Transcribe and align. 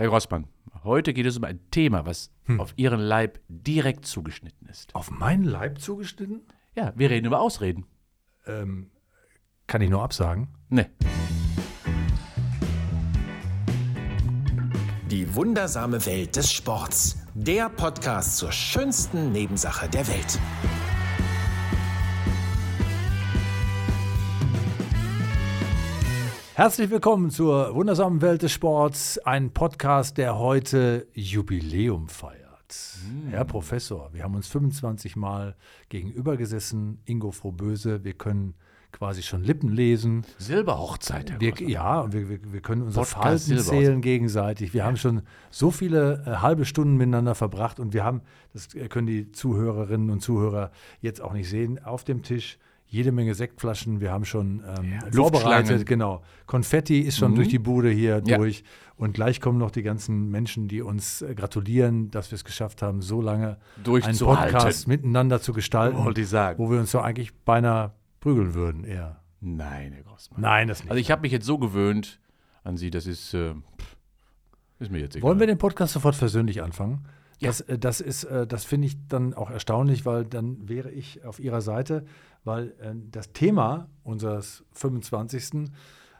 Herr 0.00 0.08
Grossmann, 0.08 0.46
heute 0.82 1.12
geht 1.12 1.26
es 1.26 1.36
um 1.36 1.44
ein 1.44 1.60
Thema, 1.70 2.06
was 2.06 2.32
auf 2.56 2.72
Ihren 2.76 3.00
Leib 3.00 3.38
direkt 3.48 4.06
zugeschnitten 4.06 4.66
ist. 4.66 4.94
Auf 4.94 5.10
meinen 5.10 5.44
Leib 5.44 5.78
zugeschnitten? 5.78 6.40
Ja, 6.74 6.94
wir 6.96 7.10
reden 7.10 7.26
über 7.26 7.38
Ausreden. 7.38 7.84
Ähm, 8.46 8.90
kann 9.66 9.82
ich 9.82 9.90
nur 9.90 10.02
absagen. 10.02 10.48
Ne. 10.70 10.88
Die 15.10 15.34
wundersame 15.34 16.06
Welt 16.06 16.34
des 16.34 16.50
Sports. 16.50 17.18
Der 17.34 17.68
Podcast 17.68 18.38
zur 18.38 18.52
schönsten 18.52 19.32
Nebensache 19.32 19.86
der 19.86 20.08
Welt. 20.08 20.40
Herzlich 26.60 26.90
willkommen 26.90 27.30
zur 27.30 27.74
wundersamen 27.74 28.20
Welt 28.20 28.42
des 28.42 28.52
Sports, 28.52 29.16
ein 29.16 29.50
Podcast, 29.50 30.18
der 30.18 30.38
heute 30.38 31.06
Jubiläum 31.14 32.10
feiert. 32.10 32.38
Herr 33.30 33.46
Professor, 33.46 34.10
wir 34.12 34.24
haben 34.24 34.34
uns 34.34 34.46
25 34.48 35.16
Mal 35.16 35.56
gegenüber 35.88 36.36
gesessen, 36.36 37.00
Ingo 37.06 37.30
Frohböse, 37.30 38.04
wir 38.04 38.12
können 38.12 38.52
quasi 38.92 39.22
schon 39.22 39.42
Lippen 39.42 39.70
lesen. 39.70 40.26
Silberhochzeit, 40.36 41.30
Herr 41.30 41.40
Wir, 41.40 41.54
ja, 41.62 42.02
und 42.02 42.12
wir, 42.12 42.28
wir, 42.28 42.52
wir 42.52 42.60
können 42.60 42.82
unsere 42.82 43.06
Podcast 43.06 43.48
Falten 43.48 43.64
zählen 43.64 44.02
gegenseitig. 44.02 44.74
Wir 44.74 44.84
haben 44.84 44.98
schon 44.98 45.22
so 45.48 45.70
viele 45.70 46.22
äh, 46.26 46.30
halbe 46.42 46.66
Stunden 46.66 46.98
miteinander 46.98 47.34
verbracht 47.34 47.80
und 47.80 47.94
wir 47.94 48.04
haben, 48.04 48.20
das 48.52 48.68
können 48.90 49.06
die 49.06 49.32
Zuhörerinnen 49.32 50.10
und 50.10 50.20
Zuhörer 50.20 50.72
jetzt 51.00 51.22
auch 51.22 51.32
nicht 51.32 51.48
sehen, 51.48 51.82
auf 51.82 52.04
dem 52.04 52.22
Tisch 52.22 52.58
jede 52.90 53.12
Menge 53.12 53.34
Sektflaschen. 53.34 54.00
Wir 54.00 54.10
haben 54.10 54.24
schon 54.24 54.62
ähm, 54.66 54.92
Luftschlangen. 55.12 55.12
vorbereitet, 55.14 55.86
genau. 55.86 56.22
Konfetti 56.46 57.00
ist 57.00 57.16
schon 57.18 57.30
Mhm. 57.32 57.36
durch 57.36 57.48
die 57.48 57.58
Bude 57.60 57.88
hier 57.90 58.20
Ja. 58.26 58.36
durch. 58.36 58.64
Und 58.96 59.14
gleich 59.14 59.40
kommen 59.40 59.58
noch 59.58 59.70
die 59.70 59.82
ganzen 59.82 60.28
Menschen, 60.30 60.68
die 60.68 60.82
uns 60.82 61.22
äh, 61.22 61.34
gratulieren, 61.34 62.10
dass 62.10 62.30
wir 62.30 62.36
es 62.36 62.44
geschafft 62.44 62.82
haben, 62.82 63.00
so 63.00 63.22
lange 63.22 63.56
einen. 63.86 64.18
Podcast 64.18 64.88
miteinander 64.88 65.40
zu 65.40 65.52
gestalten, 65.52 65.96
wo 66.58 66.70
wir 66.70 66.78
uns 66.80 66.90
so 66.90 67.00
eigentlich 67.00 67.32
beinahe 67.44 67.92
prügeln 68.18 68.52
würden 68.54 68.84
eher. 68.84 69.20
Nein, 69.40 69.92
Herr 69.92 70.02
Grossmann. 70.02 70.40
Nein, 70.42 70.68
das 70.68 70.80
nicht. 70.82 70.90
Also 70.90 71.00
ich 71.00 71.10
habe 71.10 71.22
mich 71.22 71.32
jetzt 71.32 71.46
so 71.46 71.56
gewöhnt 71.58 72.20
an 72.64 72.76
Sie, 72.76 72.90
das 72.90 73.06
ist, 73.06 73.32
äh, 73.32 73.54
ist 74.80 74.90
mir 74.90 74.98
jetzt 74.98 75.16
egal. 75.16 75.28
Wollen 75.28 75.40
wir 75.40 75.46
den 75.46 75.58
Podcast 75.58 75.92
sofort 75.94 76.18
persönlich 76.18 76.62
anfangen? 76.62 77.06
Ja. 77.38 77.48
Das, 77.48 77.62
äh, 77.62 77.78
das 77.78 78.02
ist, 78.02 78.24
äh, 78.24 78.46
das 78.46 78.64
finde 78.66 78.86
ich 78.88 78.96
dann 79.08 79.32
auch 79.32 79.50
erstaunlich, 79.50 80.04
weil 80.04 80.26
dann 80.26 80.68
wäre 80.68 80.90
ich 80.90 81.24
auf 81.24 81.40
Ihrer 81.40 81.62
Seite, 81.62 82.04
weil 82.44 82.68
äh, 82.80 82.94
das 83.10 83.32
Thema 83.32 83.88
unseres 84.02 84.64
25. 84.72 85.70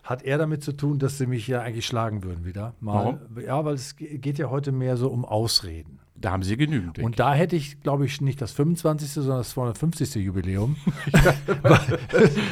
hat 0.03 0.23
eher 0.23 0.39
damit 0.39 0.63
zu 0.63 0.73
tun, 0.73 0.99
dass 0.99 1.19
Sie 1.19 1.27
mich 1.27 1.47
ja 1.47 1.61
eigentlich 1.63 1.87
schlagen 1.87 2.23
würden 2.23 2.45
wieder. 2.45 2.75
Mal. 2.81 3.21
Ja, 3.45 3.65
weil 3.65 3.75
es 3.75 3.97
ge- 3.97 4.19
geht 4.19 4.39
ja 4.39 4.51
heute 4.51 4.73
mehr 4.73 4.97
so 4.97 5.09
um 5.11 5.25
Ausreden. 5.25 5.99
Da 6.15 6.33
haben 6.33 6.43
Sie 6.43 6.57
genügend. 6.59 6.99
Und 6.99 7.19
da 7.19 7.33
hätte 7.33 7.57
ich, 7.57 7.81
glaube 7.81 8.05
ich, 8.05 8.21
nicht 8.21 8.43
das 8.43 8.53
25., 8.53 9.11
sondern 9.13 9.39
das 9.39 9.51
250. 9.51 10.17
Jubiläum. 10.17 10.77
ich. 11.07 11.13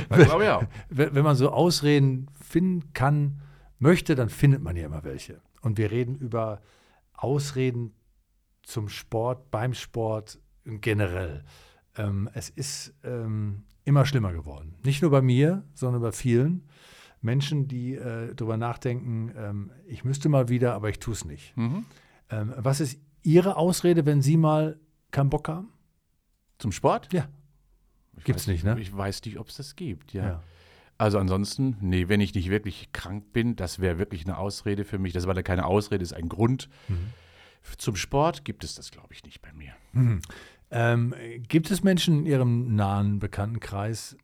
Das 0.09 0.25
glaube 0.27 0.45
ich 0.45 0.51
auch. 0.51 0.65
wenn 0.89 1.15
wenn 1.15 1.25
man 1.25 1.37
so 1.37 1.51
Ausreden 1.51 2.27
finden 2.41 2.93
kann, 2.95 3.41
möchte, 3.79 4.15
dann 4.15 4.29
findet 4.31 4.63
man 4.63 4.75
ja 4.77 4.87
immer 4.87 5.05
welche. 5.05 5.41
Und 5.61 5.77
wir 5.77 5.91
reden 5.91 6.15
über 6.17 6.61
Ausreden 7.15 7.93
zum 8.63 8.89
Sport, 8.89 9.51
beim 9.51 9.75
Sport 9.75 10.39
generell. 10.65 11.45
Ähm, 11.99 12.31
es 12.33 12.49
ist 12.49 12.95
ähm, 13.05 13.65
immer 13.85 14.07
schlimmer 14.07 14.33
geworden. 14.33 14.75
Nicht 14.85 15.03
nur 15.03 15.11
bei 15.11 15.23
mir, 15.23 15.65
sondern 15.75 16.03
bei 16.03 16.13
vielen 16.13 16.63
Menschen, 17.21 17.69
die 17.69 17.95
äh, 17.95 18.35
darüber 18.35 18.57
nachdenken, 18.57 19.33
ähm, 19.37 19.73
ich 19.87 20.05
müsste 20.05 20.29
mal 20.29 20.49
wieder, 20.49 20.75
aber 20.75 20.89
ich 20.89 20.99
tue 20.99 21.15
es 21.15 21.25
nicht. 21.25 21.57
Mhm. 21.57 21.85
Ähm, 22.31 22.55
was 22.57 22.81
ist 22.81 23.01
Ihre 23.23 23.57
Ausrede, 23.57 24.07
wenn 24.07 24.23
Sie 24.23 24.37
mal 24.37 24.79
keinen 25.11 25.31
Bock 25.31 25.49
haben? 25.49 25.69
Zum 26.59 26.73
Sport? 26.73 27.13
Ja. 27.13 27.29
Ich 28.17 28.25
Gibt's 28.25 28.43
weiß 28.43 28.53
nicht, 28.53 28.65
ne? 28.65 28.79
Ich 28.81 28.97
weiß 28.97 29.25
nicht, 29.25 29.39
ob 29.39 29.49
es 29.49 29.57
das 29.57 29.77
gibt, 29.77 30.13
ja. 30.13 30.25
Ja. 30.25 30.43
Also 30.97 31.19
ansonsten, 31.19 31.77
nee, 31.81 32.09
wenn 32.09 32.21
ich 32.21 32.35
nicht 32.35 32.51
wirklich 32.51 32.93
krank 32.93 33.33
bin, 33.33 33.55
das 33.55 33.79
wäre 33.79 33.99
wirklich 33.99 34.25
eine 34.25 34.37
Ausrede 34.37 34.85
für 34.85 34.99
mich. 34.99 35.13
Das 35.13 35.29
war 35.29 35.35
da 35.35 35.43
keine 35.43 35.65
Ausrede, 35.65 36.03
ist 36.03 36.13
ein 36.13 36.29
Grund. 36.29 36.69
Mhm. 36.89 37.13
Zum 37.77 37.97
Sport 37.97 38.45
gibt 38.45 38.65
es 38.65 38.75
das, 38.75 38.91
glaube 38.91 39.13
ich, 39.13 39.23
nicht 39.25 39.41
bei 39.41 39.53
mir. 39.53 39.73
Ähm, 40.71 41.15
gibt 41.49 41.71
es 41.71 41.83
Menschen 41.83 42.21
in 42.21 42.27
Ihrem 42.27 42.75
nahen 42.75 43.19
Bekanntenkreis, 43.19 44.17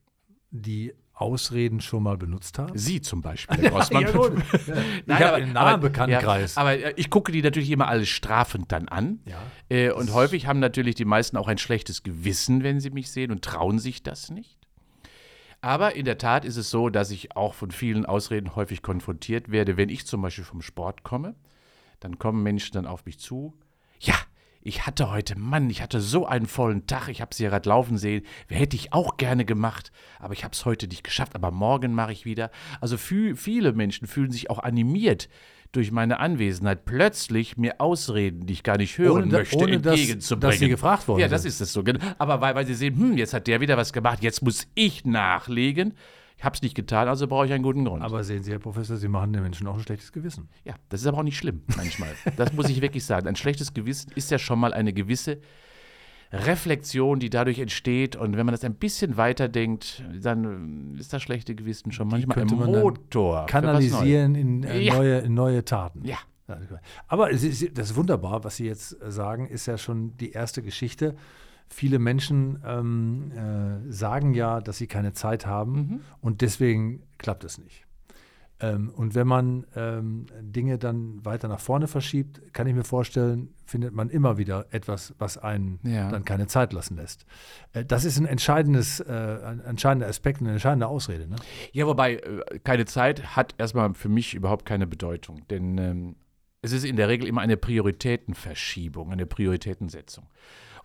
die 0.50 0.92
Ausreden 1.14 1.80
schon 1.80 2.02
mal 2.02 2.16
benutzt 2.16 2.58
haben? 2.58 2.76
Sie 2.76 3.00
zum 3.00 3.22
Beispiel, 3.22 3.56
Herr 3.58 3.70
Grossmann. 3.70 4.02
ich 5.06 5.14
habe 5.14 5.34
einen 5.34 5.52
nahen 5.52 5.80
Bekanntenkreis. 5.80 6.56
Ja, 6.56 6.60
aber 6.60 6.78
äh, 6.78 6.94
ich 6.96 7.08
gucke 7.08 7.32
die 7.32 7.40
natürlich 7.40 7.70
immer 7.70 7.88
alle 7.88 8.04
strafend 8.04 8.72
dann 8.72 8.88
an. 8.88 9.20
Ja. 9.24 9.42
Äh, 9.68 9.92
und 9.92 10.12
häufig 10.12 10.46
haben 10.46 10.58
natürlich 10.58 10.96
die 10.96 11.04
meisten 11.04 11.36
auch 11.36 11.48
ein 11.48 11.58
schlechtes 11.58 12.02
Gewissen, 12.02 12.62
wenn 12.62 12.80
sie 12.80 12.90
mich 12.90 13.10
sehen 13.10 13.30
und 13.30 13.42
trauen 13.42 13.78
sich 13.78 14.02
das 14.02 14.30
nicht. 14.30 14.58
Aber 15.60 15.96
in 15.96 16.04
der 16.04 16.18
Tat 16.18 16.44
ist 16.44 16.58
es 16.58 16.68
so, 16.68 16.90
dass 16.90 17.10
ich 17.10 17.36
auch 17.36 17.54
von 17.54 17.70
vielen 17.70 18.04
Ausreden 18.04 18.54
häufig 18.54 18.82
konfrontiert 18.82 19.50
werde. 19.50 19.78
Wenn 19.78 19.88
ich 19.88 20.06
zum 20.06 20.20
Beispiel 20.20 20.44
vom 20.44 20.60
Sport 20.60 21.04
komme, 21.04 21.36
dann 22.00 22.18
kommen 22.18 22.42
Menschen 22.42 22.74
dann 22.74 22.86
auf 22.86 23.06
mich 23.06 23.18
zu. 23.18 23.54
Ja, 23.98 24.14
ich 24.66 24.86
hatte 24.86 25.10
heute, 25.10 25.38
Mann, 25.38 25.68
ich 25.68 25.82
hatte 25.82 26.00
so 26.00 26.26
einen 26.26 26.46
vollen 26.46 26.86
Tag, 26.86 27.08
ich 27.08 27.20
habe 27.20 27.34
sie 27.34 27.44
ja 27.44 27.50
gerade 27.50 27.68
laufen 27.68 27.98
sehen, 27.98 28.24
hätte 28.48 28.74
ich 28.76 28.92
auch 28.94 29.18
gerne 29.18 29.44
gemacht, 29.44 29.92
aber 30.18 30.32
ich 30.32 30.42
habe 30.42 30.52
es 30.54 30.64
heute 30.64 30.88
nicht 30.88 31.04
geschafft, 31.04 31.34
aber 31.34 31.50
morgen 31.50 31.92
mache 31.94 32.12
ich 32.12 32.24
wieder. 32.24 32.50
Also 32.80 32.96
viele 32.96 33.72
Menschen 33.74 34.08
fühlen 34.08 34.32
sich 34.32 34.48
auch 34.50 34.58
animiert 34.58 35.28
durch 35.72 35.90
meine 35.92 36.18
Anwesenheit, 36.20 36.84
plötzlich 36.86 37.56
mir 37.56 37.80
Ausreden, 37.80 38.46
die 38.46 38.52
ich 38.54 38.62
gar 38.62 38.78
nicht 38.78 38.96
hören 38.96 39.22
Ohne 39.24 39.28
da- 39.28 39.38
möchte, 39.38 39.56
ohne 39.58 39.80
dass- 39.80 39.94
entgegenzubringen. 39.98 40.50
dass 40.52 40.58
sie 40.60 40.68
gefragt 40.68 41.08
worden 41.08 41.20
Ja, 41.20 41.28
das 41.28 41.44
ist 41.44 41.60
es 41.60 41.72
so. 41.72 41.82
genau. 41.82 41.98
Aber 42.18 42.40
weil, 42.40 42.54
weil 42.54 42.64
sie 42.66 42.74
sehen, 42.74 42.96
hm, 42.96 43.18
jetzt 43.18 43.34
hat 43.34 43.46
der 43.48 43.60
wieder 43.60 43.76
was 43.76 43.92
gemacht, 43.92 44.22
jetzt 44.22 44.42
muss 44.42 44.66
ich 44.74 45.04
nachlegen. 45.04 45.94
Ich 46.44 46.46
habe 46.46 46.56
es 46.56 46.60
nicht 46.60 46.74
getan, 46.74 47.08
also 47.08 47.26
brauche 47.26 47.46
ich 47.46 47.54
einen 47.54 47.62
guten 47.62 47.86
Grund. 47.86 48.02
Aber 48.02 48.22
sehen 48.22 48.42
Sie, 48.42 48.52
Herr 48.52 48.58
Professor, 48.58 48.98
Sie 48.98 49.08
machen 49.08 49.32
den 49.32 49.42
Menschen 49.42 49.66
auch 49.66 49.76
ein 49.76 49.80
schlechtes 49.80 50.12
Gewissen. 50.12 50.50
Ja, 50.62 50.74
das 50.90 51.00
ist 51.00 51.06
aber 51.06 51.16
auch 51.16 51.22
nicht 51.22 51.38
schlimm 51.38 51.62
manchmal. 51.74 52.10
Das 52.36 52.52
muss 52.52 52.68
ich 52.68 52.82
wirklich 52.82 53.06
sagen. 53.06 53.26
Ein 53.26 53.34
schlechtes 53.36 53.72
Gewissen 53.72 54.12
ist 54.14 54.30
ja 54.30 54.38
schon 54.38 54.58
mal 54.58 54.74
eine 54.74 54.92
gewisse 54.92 55.38
Reflexion, 56.30 57.18
die 57.18 57.30
dadurch 57.30 57.58
entsteht. 57.60 58.14
Und 58.14 58.36
wenn 58.36 58.44
man 58.44 58.52
das 58.52 58.62
ein 58.62 58.74
bisschen 58.74 59.16
weiterdenkt, 59.16 60.04
dann 60.20 60.96
ist 60.98 61.14
das 61.14 61.22
schlechte 61.22 61.54
Gewissen 61.54 61.92
schon 61.92 62.08
manchmal 62.08 62.38
ein 62.38 62.46
man 62.48 62.70
Motor. 62.70 63.44
was 63.44 63.50
Kanalisieren 63.50 64.34
in, 64.34 64.64
äh, 64.64 64.80
Ja. 64.80 64.96
neue, 64.96 65.18
in 65.20 65.32
neue 65.32 65.64
Taten. 65.64 66.04
Ja, 66.04 66.18
Aber 67.08 67.30
das 67.30 67.42
ist 67.42 67.96
wunderbar, 67.96 68.44
was 68.44 68.56
Sie 68.56 68.66
jetzt 68.66 69.00
äh, 69.00 69.10
sagen, 69.10 69.46
ist 69.48 69.64
ja 69.64 69.78
schon 69.78 70.14
die 70.18 70.32
erste 70.32 70.60
Geschichte. 70.60 71.16
Viele 71.68 71.98
Menschen 71.98 72.62
ähm, 72.66 73.32
äh, 73.32 73.92
sagen 73.92 74.34
ja, 74.34 74.60
dass 74.60 74.78
sie 74.78 74.86
keine 74.86 75.12
Zeit 75.12 75.46
haben 75.46 75.72
Mhm. 75.74 76.00
und 76.20 76.40
deswegen 76.40 77.02
klappt 77.18 77.44
es 77.44 77.58
nicht. 77.58 77.84
Ähm, 78.60 78.90
und 78.94 79.16
wenn 79.16 79.26
man 79.26 79.66
ähm, 79.74 80.26
Dinge 80.40 80.78
dann 80.78 81.24
weiter 81.24 81.48
nach 81.48 81.58
vorne 81.58 81.88
verschiebt, 81.88 82.40
kann 82.54 82.68
ich 82.68 82.74
mir 82.74 82.84
vorstellen, 82.84 83.48
findet 83.66 83.92
man 83.92 84.08
immer 84.10 84.38
wieder 84.38 84.66
etwas, 84.70 85.12
was 85.18 85.36
einen 85.38 85.80
Ja. 85.82 86.08
dann 86.08 86.24
keine 86.24 86.46
Zeit 86.46 86.72
lassen 86.72 86.96
lässt. 86.96 87.26
Äh, 87.72 87.84
das 87.84 88.04
ist 88.04 88.16
ein 88.16 88.26
entscheidendes, 88.26 89.00
äh, 89.00 89.12
ein 89.44 89.58
entscheidender 89.60 90.06
Aspekt, 90.06 90.40
eine 90.40 90.52
entscheidende 90.52 90.86
Ausrede. 90.86 91.26
Ne? 91.26 91.34
Ja, 91.72 91.86
wobei 91.88 92.14
äh, 92.18 92.60
keine 92.62 92.84
Zeit 92.84 93.34
hat 93.34 93.56
erstmal 93.58 93.92
für 93.94 94.08
mich 94.08 94.34
überhaupt 94.34 94.64
keine 94.66 94.86
Bedeutung. 94.86 95.42
Denn 95.50 95.76
ähm, 95.78 96.16
es 96.62 96.70
ist 96.70 96.84
in 96.84 96.94
der 96.96 97.08
Regel 97.08 97.26
immer 97.26 97.40
eine 97.40 97.56
Prioritätenverschiebung, 97.56 99.10
eine 99.12 99.26
Prioritätensetzung. 99.26 100.26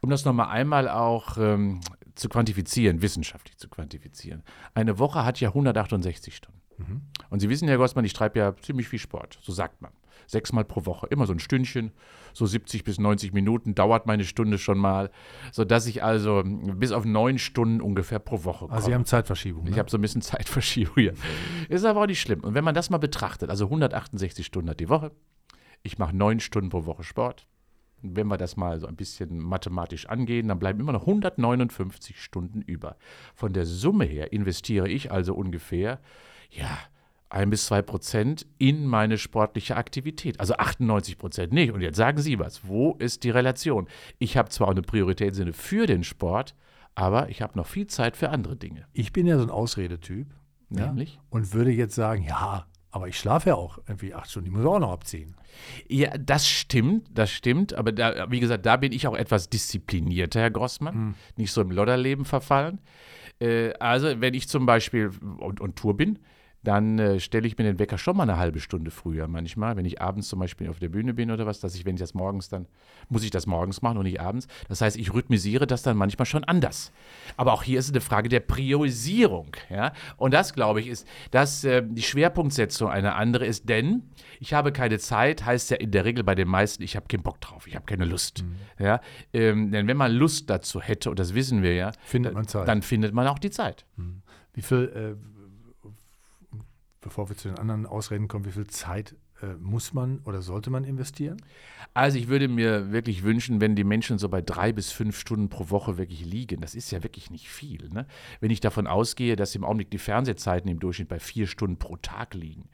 Um 0.01 0.09
das 0.09 0.25
nochmal 0.25 0.47
einmal 0.47 0.87
auch 0.89 1.37
ähm, 1.37 1.81
zu 2.15 2.29
quantifizieren, 2.29 3.01
wissenschaftlich 3.01 3.57
zu 3.57 3.69
quantifizieren. 3.69 4.43
Eine 4.73 4.99
Woche 4.99 5.25
hat 5.25 5.39
ja 5.39 5.49
168 5.49 6.35
Stunden. 6.35 6.59
Und 7.29 7.39
Sie 7.39 7.49
wissen, 7.49 7.67
Herr 7.67 7.77
Gossmann, 7.77 8.05
ich 8.05 8.13
treibe 8.13 8.39
ja 8.39 8.55
ziemlich 8.57 8.87
viel 8.87 8.99
Sport, 8.99 9.39
so 9.41 9.51
sagt 9.51 9.81
man. 9.81 9.91
Sechsmal 10.27 10.63
pro 10.63 10.85
Woche, 10.85 11.07
immer 11.07 11.25
so 11.25 11.33
ein 11.33 11.39
Stündchen, 11.39 11.91
so 12.33 12.45
70 12.45 12.83
bis 12.83 12.99
90 12.99 13.33
Minuten 13.33 13.73
dauert 13.73 14.05
meine 14.05 14.25
Stunde 14.25 14.59
schon 14.59 14.77
mal, 14.77 15.09
sodass 15.51 15.87
ich 15.87 16.03
also 16.03 16.43
bis 16.45 16.91
auf 16.91 17.03
neun 17.03 17.39
Stunden 17.39 17.81
ungefähr 17.81 18.19
pro 18.19 18.43
Woche 18.43 18.65
komme. 18.65 18.73
Also 18.73 18.87
Sie 18.87 18.93
haben 18.93 19.05
Zeitverschiebung. 19.05 19.65
Ich 19.65 19.73
ne? 19.73 19.79
habe 19.79 19.89
so 19.89 19.97
ein 19.97 20.01
bisschen 20.01 20.21
Zeitverschiebung 20.21 20.93
hier. 20.95 21.13
Ist 21.67 21.83
aber 21.83 22.01
auch 22.01 22.07
nicht 22.07 22.21
schlimm. 22.21 22.41
Und 22.41 22.53
wenn 22.53 22.63
man 22.63 22.75
das 22.75 22.91
mal 22.91 22.99
betrachtet, 22.99 23.49
also 23.49 23.65
168 23.65 24.45
Stunden 24.45 24.69
hat 24.69 24.79
die 24.79 24.89
Woche, 24.89 25.11
ich 25.81 25.97
mache 25.97 26.15
neun 26.15 26.39
Stunden 26.39 26.69
pro 26.69 26.85
Woche 26.85 27.03
Sport. 27.03 27.47
Wenn 28.01 28.27
wir 28.27 28.37
das 28.37 28.57
mal 28.57 28.79
so 28.79 28.87
ein 28.87 28.95
bisschen 28.95 29.39
mathematisch 29.39 30.07
angehen, 30.07 30.47
dann 30.47 30.59
bleiben 30.59 30.79
immer 30.79 30.93
noch 30.93 31.07
159 31.07 32.21
Stunden 32.21 32.61
über. 32.61 32.95
Von 33.35 33.53
der 33.53 33.65
Summe 33.65 34.05
her 34.05 34.31
investiere 34.31 34.87
ich 34.87 35.11
also 35.11 35.33
ungefähr, 35.33 35.99
ja, 36.49 36.77
ein 37.29 37.49
bis 37.51 37.67
zwei 37.67 37.81
Prozent 37.81 38.47
in 38.57 38.87
meine 38.87 39.17
sportliche 39.17 39.77
Aktivität. 39.77 40.39
Also 40.39 40.55
98 40.55 41.17
Prozent 41.17 41.53
nicht. 41.53 41.71
Und 41.71 41.81
jetzt 41.81 41.97
sagen 41.97 42.19
Sie 42.19 42.39
was. 42.39 42.67
Wo 42.67 42.95
ist 42.95 43.23
die 43.23 43.29
Relation? 43.29 43.87
Ich 44.17 44.35
habe 44.35 44.49
zwar 44.49 44.67
auch 44.67 44.71
eine 44.71 44.81
Priorität 44.81 45.29
im 45.29 45.33
Sinne 45.35 45.53
für 45.53 45.85
den 45.85 46.03
Sport, 46.03 46.55
aber 46.95 47.29
ich 47.29 47.41
habe 47.41 47.57
noch 47.57 47.67
viel 47.67 47.87
Zeit 47.87 48.17
für 48.17 48.29
andere 48.29 48.55
Dinge. 48.55 48.87
Ich 48.93 49.13
bin 49.13 49.27
ja 49.27 49.37
so 49.37 49.43
ein 49.43 49.51
Ausredetyp. 49.51 50.27
Ja? 50.71 50.87
Nämlich? 50.87 51.19
Und 51.29 51.53
würde 51.53 51.71
jetzt 51.71 51.95
sagen, 51.95 52.23
ja, 52.23 52.65
Aber 52.91 53.07
ich 53.07 53.19
schlafe 53.19 53.49
ja 53.49 53.55
auch 53.55 53.77
irgendwie 53.87 54.13
acht 54.13 54.31
Stunden, 54.31 54.45
die 54.45 54.51
muss 54.51 54.61
ich 54.61 54.67
auch 54.67 54.79
noch 54.79 54.91
abziehen. 54.91 55.35
Ja, 55.87 56.17
das 56.17 56.47
stimmt, 56.47 57.07
das 57.13 57.29
stimmt. 57.29 57.73
Aber 57.73 57.91
da, 57.91 58.31
wie 58.31 58.39
gesagt, 58.39 58.65
da 58.65 58.77
bin 58.77 58.91
ich 58.91 59.05
auch 59.07 59.15
etwas 59.15 59.49
disziplinierter, 59.49 60.39
Herr 60.39 60.51
Grossmann. 60.51 60.93
Hm. 60.93 61.15
Nicht 61.35 61.51
so 61.51 61.61
im 61.61 61.71
Lodderleben 61.71 62.25
verfallen. 62.25 62.79
Äh, 63.39 63.73
also, 63.79 64.19
wenn 64.21 64.33
ich 64.33 64.47
zum 64.47 64.65
Beispiel 64.65 65.11
und, 65.37 65.61
und 65.61 65.75
Tour 65.75 65.95
bin, 65.97 66.19
dann 66.63 66.99
äh, 66.99 67.19
stelle 67.19 67.47
ich 67.47 67.57
mir 67.57 67.63
den 67.63 67.79
Wecker 67.79 67.97
schon 67.97 68.17
mal 68.17 68.23
eine 68.23 68.37
halbe 68.37 68.59
Stunde 68.59 68.91
früher 68.91 69.27
manchmal, 69.27 69.77
wenn 69.77 69.85
ich 69.85 70.01
abends 70.01 70.27
zum 70.27 70.39
Beispiel 70.39 70.69
auf 70.69 70.79
der 70.79 70.89
Bühne 70.89 71.13
bin 71.13 71.31
oder 71.31 71.45
was, 71.45 71.59
dass 71.59 71.75
ich, 71.75 71.85
wenn 71.85 71.95
ich 71.95 72.01
das 72.01 72.13
morgens 72.13 72.49
dann, 72.49 72.67
muss 73.07 73.23
ich 73.23 73.31
das 73.31 73.47
morgens 73.47 73.81
machen 73.81 73.97
und 73.97 74.03
nicht 74.03 74.19
abends. 74.19 74.47
Das 74.67 74.81
heißt, 74.81 74.97
ich 74.97 75.13
rhythmisiere 75.13 75.67
das 75.67 75.83
dann 75.83 75.95
manchmal 75.95 76.25
schon 76.25 76.43
anders. 76.43 76.91
Aber 77.37 77.53
auch 77.53 77.63
hier 77.63 77.79
ist 77.79 77.85
es 77.85 77.91
eine 77.91 78.01
Frage 78.01 78.27
der 78.27 78.41
Priorisierung. 78.41 79.55
Ja? 79.69 79.93
Und 80.17 80.33
das, 80.33 80.53
glaube 80.53 80.81
ich, 80.81 80.87
ist, 80.87 81.07
dass 81.31 81.63
äh, 81.63 81.81
die 81.85 82.03
Schwerpunktsetzung 82.03 82.89
eine 82.89 83.15
andere 83.15 83.45
ist, 83.45 83.69
denn 83.69 84.03
ich 84.39 84.53
habe 84.53 84.71
keine 84.71 84.99
Zeit, 84.99 85.45
heißt 85.45 85.71
ja 85.71 85.77
in 85.77 85.91
der 85.91 86.03
Regel 86.05 86.23
bei 86.23 86.35
den 86.35 86.47
meisten, 86.47 86.83
ich 86.83 86.95
habe 86.95 87.07
keinen 87.07 87.23
Bock 87.23 87.39
drauf, 87.39 87.67
ich 87.67 87.75
habe 87.75 87.85
keine 87.85 88.05
Lust. 88.05 88.43
Ja? 88.79 88.99
Ähm, 89.33 89.71
denn 89.71 89.87
wenn 89.87 89.97
man 89.97 90.11
Lust 90.11 90.49
dazu 90.49 90.81
hätte, 90.81 91.09
und 91.09 91.19
das 91.19 91.33
wissen 91.33 91.63
wir 91.63 91.73
ja, 91.73 91.91
Findet 92.03 92.35
dann 92.53 92.81
findet 92.81 93.13
man 93.13 93.27
auch 93.27 93.39
die 93.39 93.49
Zeit. 93.49 93.85
Wie 94.53 94.61
viel, 94.61 95.17
äh, 95.17 95.38
bevor 97.01 97.29
wir 97.29 97.37
zu 97.37 97.47
den 97.47 97.57
anderen 97.57 97.85
Ausreden 97.85 98.27
kommen, 98.27 98.45
wie 98.45 98.51
viel 98.51 98.67
Zeit 98.67 99.15
äh, 99.41 99.55
muss 99.59 99.93
man 99.93 100.19
oder 100.25 100.41
sollte 100.41 100.69
man 100.69 100.83
investieren? 100.83 101.41
Also 101.93 102.17
ich 102.17 102.27
würde 102.27 102.47
mir 102.47 102.91
wirklich 102.91 103.23
wünschen, 103.23 103.61
wenn 103.61 103.75
die 103.75 103.83
Menschen 103.83 104.17
so 104.17 104.27
bei 104.27 104.41
drei 104.41 104.73
bis 104.73 104.91
fünf 104.91 105.17
Stunden 105.17 105.49
pro 105.49 105.69
Woche 105.69 105.97
wirklich 105.97 106.25
liegen. 106.25 106.61
Das 106.61 106.75
ist 106.75 106.91
ja 106.91 107.03
wirklich 107.03 107.31
nicht 107.31 107.49
viel. 107.49 107.89
Ne? 107.89 108.05
Wenn 108.41 108.51
ich 108.51 108.59
davon 108.59 108.85
ausgehe, 108.85 109.35
dass 109.35 109.55
im 109.55 109.63
Augenblick 109.63 109.91
die 109.91 109.97
Fernsehzeiten 109.97 110.69
im 110.69 110.79
Durchschnitt 110.79 111.07
bei 111.07 111.19
vier 111.19 111.47
Stunden 111.47 111.77
pro 111.77 111.95
Tag 111.97 112.33
liegen. 112.33 112.69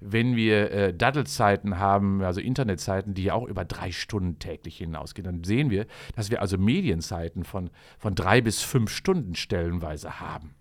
Wenn 0.00 0.36
wir 0.36 0.70
äh, 0.70 0.94
Daddelzeiten 0.94 1.78
haben, 1.78 2.22
also 2.22 2.40
Internetzeiten, 2.40 3.14
die 3.14 3.24
ja 3.24 3.34
auch 3.34 3.48
über 3.48 3.64
drei 3.64 3.90
Stunden 3.90 4.38
täglich 4.38 4.76
hinausgehen, 4.76 5.24
dann 5.24 5.44
sehen 5.44 5.70
wir, 5.70 5.86
dass 6.16 6.30
wir 6.30 6.42
also 6.42 6.58
Medienzeiten 6.58 7.44
von, 7.44 7.70
von 7.98 8.14
drei 8.14 8.40
bis 8.40 8.62
fünf 8.62 8.90
Stunden 8.90 9.34
stellenweise 9.34 10.20
haben. 10.20 10.54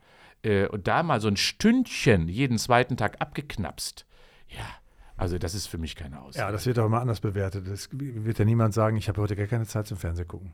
Äh, 0.43 0.67
und 0.67 0.87
da 0.87 1.03
mal 1.03 1.19
so 1.21 1.27
ein 1.27 1.37
Stündchen 1.37 2.27
jeden 2.27 2.57
zweiten 2.57 2.97
Tag 2.97 3.17
abgeknapst. 3.19 4.05
Ja, 4.47 4.65
also 5.17 5.37
das 5.37 5.53
ist 5.53 5.67
für 5.67 5.77
mich 5.77 5.95
keine 5.95 6.21
Ausrede. 6.21 6.45
Ja, 6.45 6.51
das 6.51 6.65
wird 6.65 6.79
auch 6.79 6.85
immer 6.85 7.01
anders 7.01 7.19
bewertet. 7.19 7.67
Es 7.67 7.89
wird 7.91 8.39
ja 8.39 8.45
niemand 8.45 8.73
sagen, 8.73 8.95
ich 8.97 9.09
habe 9.09 9.21
heute 9.21 9.35
gar 9.35 9.47
keine 9.47 9.65
Zeit 9.65 9.85
zum 9.87 9.97
Fernsehen 9.97 10.27
gucken. 10.27 10.53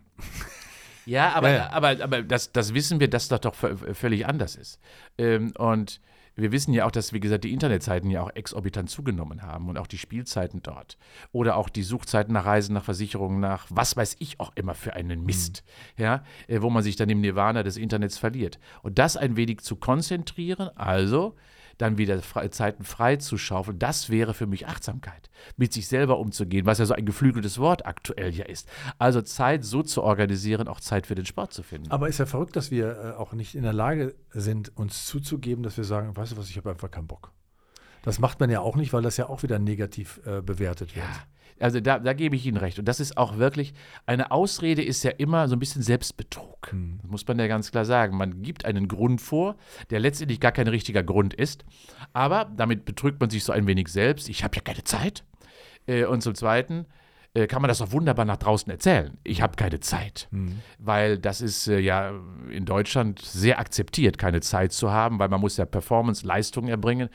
Ja, 1.05 1.33
aber, 1.33 1.49
Ja, 1.51 1.55
ja. 1.57 1.69
aber, 1.71 2.03
aber 2.03 2.23
das, 2.23 2.51
das 2.51 2.73
wissen 2.73 2.99
wir, 2.99 3.07
dass 3.09 3.27
das 3.27 3.41
doch 3.41 3.53
vö- 3.55 3.93
völlig 3.93 4.25
anders 4.25 4.55
ist. 4.55 4.79
Ähm, 5.19 5.53
und 5.57 6.01
wir 6.35 6.51
wissen 6.51 6.73
ja 6.73 6.85
auch, 6.85 6.91
dass, 6.91 7.13
wie 7.13 7.19
gesagt, 7.19 7.43
die 7.43 7.53
Internetzeiten 7.53 8.09
ja 8.09 8.21
auch 8.21 8.31
exorbitant 8.35 8.89
zugenommen 8.89 9.41
haben 9.41 9.69
und 9.69 9.77
auch 9.77 9.87
die 9.87 9.97
Spielzeiten 9.97 10.61
dort. 10.61 10.97
Oder 11.31 11.55
auch 11.55 11.69
die 11.69 11.83
Suchzeiten 11.83 12.33
nach 12.33 12.45
Reisen, 12.45 12.73
nach 12.73 12.83
Versicherungen, 12.83 13.39
nach 13.39 13.67
was 13.69 13.95
weiß 13.95 14.17
ich 14.19 14.39
auch 14.39 14.51
immer 14.55 14.75
für 14.75 14.93
einen 14.93 15.23
Mist, 15.23 15.63
ja, 15.97 16.23
äh, 16.47 16.61
wo 16.61 16.69
man 16.69 16.83
sich 16.83 16.95
dann 16.95 17.09
im 17.09 17.21
Nirvana 17.21 17.63
des 17.63 17.77
Internets 17.77 18.17
verliert. 18.17 18.59
Und 18.83 18.99
das 18.99 19.15
ein 19.15 19.37
wenig 19.37 19.61
zu 19.61 19.77
konzentrieren, 19.77 20.69
also 20.75 21.35
dann 21.77 21.97
wieder 21.97 22.21
fre 22.21 22.49
Zeiten 22.49 22.83
frei 22.83 23.17
zu 23.17 23.37
schaufeln, 23.37 23.79
das 23.79 24.09
wäre 24.09 24.33
für 24.33 24.47
mich 24.47 24.67
Achtsamkeit, 24.67 25.29
mit 25.57 25.73
sich 25.73 25.87
selber 25.87 26.19
umzugehen, 26.19 26.65
was 26.65 26.79
ja 26.79 26.85
so 26.85 26.93
ein 26.93 27.05
geflügeltes 27.05 27.59
Wort 27.59 27.85
aktuell 27.85 28.33
ja 28.33 28.45
ist. 28.45 28.67
Also 28.97 29.21
Zeit 29.21 29.63
so 29.63 29.83
zu 29.83 30.03
organisieren, 30.03 30.67
auch 30.67 30.79
Zeit 30.79 31.07
für 31.07 31.15
den 31.15 31.25
Sport 31.25 31.53
zu 31.53 31.63
finden. 31.63 31.91
Aber 31.91 32.07
ist 32.07 32.19
ja 32.19 32.25
verrückt, 32.25 32.55
dass 32.55 32.71
wir 32.71 32.97
äh, 32.97 33.11
auch 33.17 33.33
nicht 33.33 33.55
in 33.55 33.63
der 33.63 33.73
Lage 33.73 34.15
sind, 34.31 34.75
uns 34.77 35.05
zuzugeben, 35.05 35.63
dass 35.63 35.77
wir 35.77 35.83
sagen, 35.83 36.15
weißt 36.15 36.33
du 36.33 36.37
was, 36.37 36.49
ich 36.49 36.57
habe 36.57 36.69
einfach 36.69 36.91
keinen 36.91 37.07
Bock. 37.07 37.31
Das 38.05 38.19
macht 38.19 38.39
man 38.39 38.49
ja 38.49 38.61
auch 38.61 38.75
nicht, 38.75 38.93
weil 38.93 39.01
das 39.01 39.17
ja 39.17 39.27
auch 39.27 39.43
wieder 39.43 39.59
negativ 39.59 40.21
äh, 40.25 40.41
bewertet 40.41 40.95
wird. 40.95 41.05
Ja, 41.05 41.11
also 41.59 41.79
da, 41.79 41.99
da 41.99 42.13
gebe 42.13 42.35
ich 42.35 42.45
Ihnen 42.45 42.57
recht. 42.57 42.79
Und 42.79 42.85
das 42.85 42.99
ist 42.99 43.17
auch 43.17 43.37
wirklich, 43.37 43.73
eine 44.05 44.31
Ausrede 44.31 44.83
ist 44.83 45.03
ja 45.03 45.11
immer 45.11 45.47
so 45.47 45.55
ein 45.55 45.59
bisschen 45.59 45.81
Selbstbetrug. 45.81 46.73
Das 47.01 47.11
muss 47.11 47.27
man 47.27 47.39
ja 47.39 47.47
ganz 47.47 47.71
klar 47.71 47.85
sagen. 47.85 48.17
Man 48.17 48.41
gibt 48.41 48.65
einen 48.65 48.87
Grund 48.87 49.21
vor, 49.21 49.55
der 49.89 49.99
letztendlich 49.99 50.39
gar 50.39 50.51
kein 50.51 50.67
richtiger 50.67 51.03
Grund 51.03 51.33
ist. 51.33 51.65
Aber 52.13 52.45
damit 52.55 52.85
betrügt 52.85 53.19
man 53.19 53.29
sich 53.29 53.43
so 53.43 53.53
ein 53.53 53.67
wenig 53.67 53.87
selbst. 53.87 54.29
Ich 54.29 54.43
habe 54.43 54.55
ja 54.55 54.61
keine 54.61 54.83
Zeit. 54.83 55.23
Äh, 55.87 56.05
Und 56.05 56.21
zum 56.21 56.35
Zweiten 56.35 56.85
äh, 57.33 57.47
kann 57.47 57.61
man 57.61 57.69
das 57.69 57.81
auch 57.81 57.91
wunderbar 57.91 58.25
nach 58.25 58.37
draußen 58.37 58.69
erzählen. 58.71 59.17
Ich 59.23 59.41
habe 59.41 59.55
keine 59.55 59.79
Zeit. 59.79 60.27
Weil 60.79 61.17
das 61.17 61.41
ist 61.41 61.67
äh, 61.67 61.79
ja 61.79 62.13
in 62.49 62.65
Deutschland 62.65 63.19
sehr 63.21 63.59
akzeptiert, 63.59 64.17
keine 64.17 64.41
Zeit 64.41 64.73
zu 64.73 64.91
haben, 64.91 65.19
weil 65.19 65.29
man 65.29 65.41
muss 65.41 65.57
ja 65.57 65.65
Performance, 65.65 66.25
Leistung 66.25 66.67
erbringen. 66.67 67.09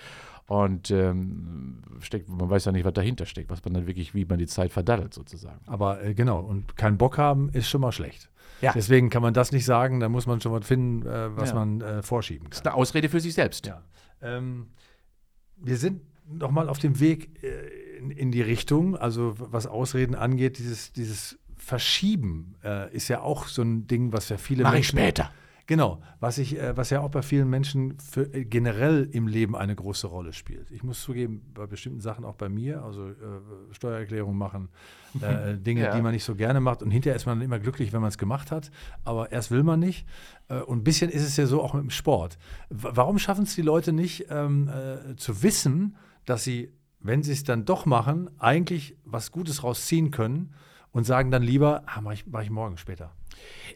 Und 0.50 0.90
ähm, 0.90 1.78
steckt, 2.00 2.28
man 2.28 2.50
weiß 2.50 2.64
ja 2.64 2.72
nicht, 2.72 2.84
was 2.84 2.92
dahinter 2.92 3.24
steckt, 3.24 3.50
was 3.50 3.64
man 3.64 3.72
dann 3.72 3.86
wirklich, 3.86 4.14
wie 4.16 4.24
man 4.24 4.36
die 4.40 4.48
Zeit 4.48 4.72
verdaddelt 4.72 5.14
sozusagen. 5.14 5.60
Aber 5.66 6.02
äh, 6.02 6.12
genau, 6.12 6.40
und 6.40 6.76
keinen 6.76 6.98
Bock 6.98 7.18
haben 7.18 7.50
ist 7.50 7.68
schon 7.68 7.80
mal 7.80 7.92
schlecht. 7.92 8.28
Ja. 8.60 8.72
Deswegen 8.72 9.10
kann 9.10 9.22
man 9.22 9.32
das 9.32 9.52
nicht 9.52 9.64
sagen, 9.64 10.00
da 10.00 10.08
muss 10.08 10.26
man 10.26 10.40
schon 10.40 10.50
was 10.50 10.66
finden, 10.66 11.06
äh, 11.06 11.36
was 11.36 11.50
Ja. 11.50 11.54
man 11.54 11.80
äh, 11.82 12.02
vorschieben 12.02 12.48
Das 12.50 12.58
kann. 12.58 12.62
ist 12.62 12.66
eine 12.66 12.74
Ausrede 12.82 13.08
für 13.08 13.20
sich 13.20 13.32
selbst. 13.34 13.66
Ja. 13.66 13.84
Ähm, 14.22 14.66
wir 15.56 15.76
sind 15.76 16.02
noch 16.28 16.50
mal 16.50 16.68
auf 16.68 16.80
dem 16.80 16.98
Weg 16.98 17.44
äh, 17.44 17.98
in, 17.98 18.10
in 18.10 18.32
die 18.32 18.42
Richtung, 18.42 18.96
also 18.96 19.34
was 19.38 19.68
Ausreden 19.68 20.16
angeht, 20.16 20.58
dieses, 20.58 20.92
dieses 20.92 21.38
Verschieben 21.58 22.56
äh, 22.64 22.92
ist 22.92 23.06
ja 23.06 23.20
auch 23.20 23.46
so 23.46 23.62
ein 23.62 23.86
Ding, 23.86 24.12
was 24.12 24.28
ja 24.30 24.36
viele 24.36 24.64
Mach 24.64 24.70
ich 24.70 24.92
Menschen 24.92 24.98
später. 24.98 25.30
Genau, 25.70 26.00
was, 26.18 26.38
ich, 26.38 26.58
äh, 26.58 26.76
was 26.76 26.90
ja 26.90 26.98
auch 27.00 27.10
bei 27.10 27.22
vielen 27.22 27.48
Menschen 27.48 27.96
für, 28.00 28.22
äh, 28.34 28.44
generell 28.44 29.08
im 29.12 29.28
Leben 29.28 29.54
eine 29.54 29.76
große 29.76 30.08
Rolle 30.08 30.32
spielt. 30.32 30.68
Ich 30.72 30.82
muss 30.82 31.00
zugeben, 31.00 31.42
bei 31.54 31.68
bestimmten 31.68 32.00
Sachen 32.00 32.24
auch 32.24 32.34
bei 32.34 32.48
mir, 32.48 32.82
also 32.82 33.10
äh, 33.10 33.14
Steuererklärung 33.70 34.36
machen, 34.36 34.68
äh, 35.20 35.54
Dinge, 35.58 35.82
Ja. 35.82 35.94
die 35.94 36.02
man 36.02 36.10
nicht 36.10 36.24
so 36.24 36.34
gerne 36.34 36.58
macht. 36.58 36.82
Und 36.82 36.90
hinterher 36.90 37.14
ist 37.14 37.24
man 37.26 37.38
dann 37.38 37.44
immer 37.44 37.60
glücklich, 37.60 37.92
wenn 37.92 38.00
man 38.00 38.08
es 38.08 38.18
gemacht 38.18 38.50
hat. 38.50 38.72
Aber 39.04 39.30
erst 39.30 39.52
will 39.52 39.62
man 39.62 39.78
nicht. 39.78 40.08
Äh, 40.48 40.58
und 40.58 40.78
ein 40.78 40.82
bisschen 40.82 41.08
ist 41.08 41.22
es 41.22 41.36
ja 41.36 41.46
so 41.46 41.62
auch 41.62 41.72
mit 41.74 41.84
dem 41.84 41.90
Sport. 41.90 42.36
W 42.68 42.88
warum 42.90 43.20
schaffen 43.20 43.44
es 43.44 43.54
die 43.54 43.62
Leute 43.62 43.92
nicht, 43.92 44.26
ähm, 44.28 44.68
äh, 44.68 45.14
zu 45.14 45.40
wissen, 45.44 45.94
dass 46.24 46.42
sie, 46.42 46.72
wenn 46.98 47.22
sie 47.22 47.30
es 47.30 47.44
dann 47.44 47.64
doch 47.64 47.86
machen, 47.86 48.28
eigentlich 48.40 48.96
was 49.04 49.30
Gutes 49.30 49.62
rausziehen 49.62 50.10
können 50.10 50.52
und 50.90 51.04
sagen 51.04 51.30
dann 51.30 51.44
lieber, 51.44 51.84
ah, 51.86 52.00
mache 52.00 52.14
ich, 52.14 52.26
mach 52.26 52.42
ich 52.42 52.50
morgen 52.50 52.76
später. 52.76 53.12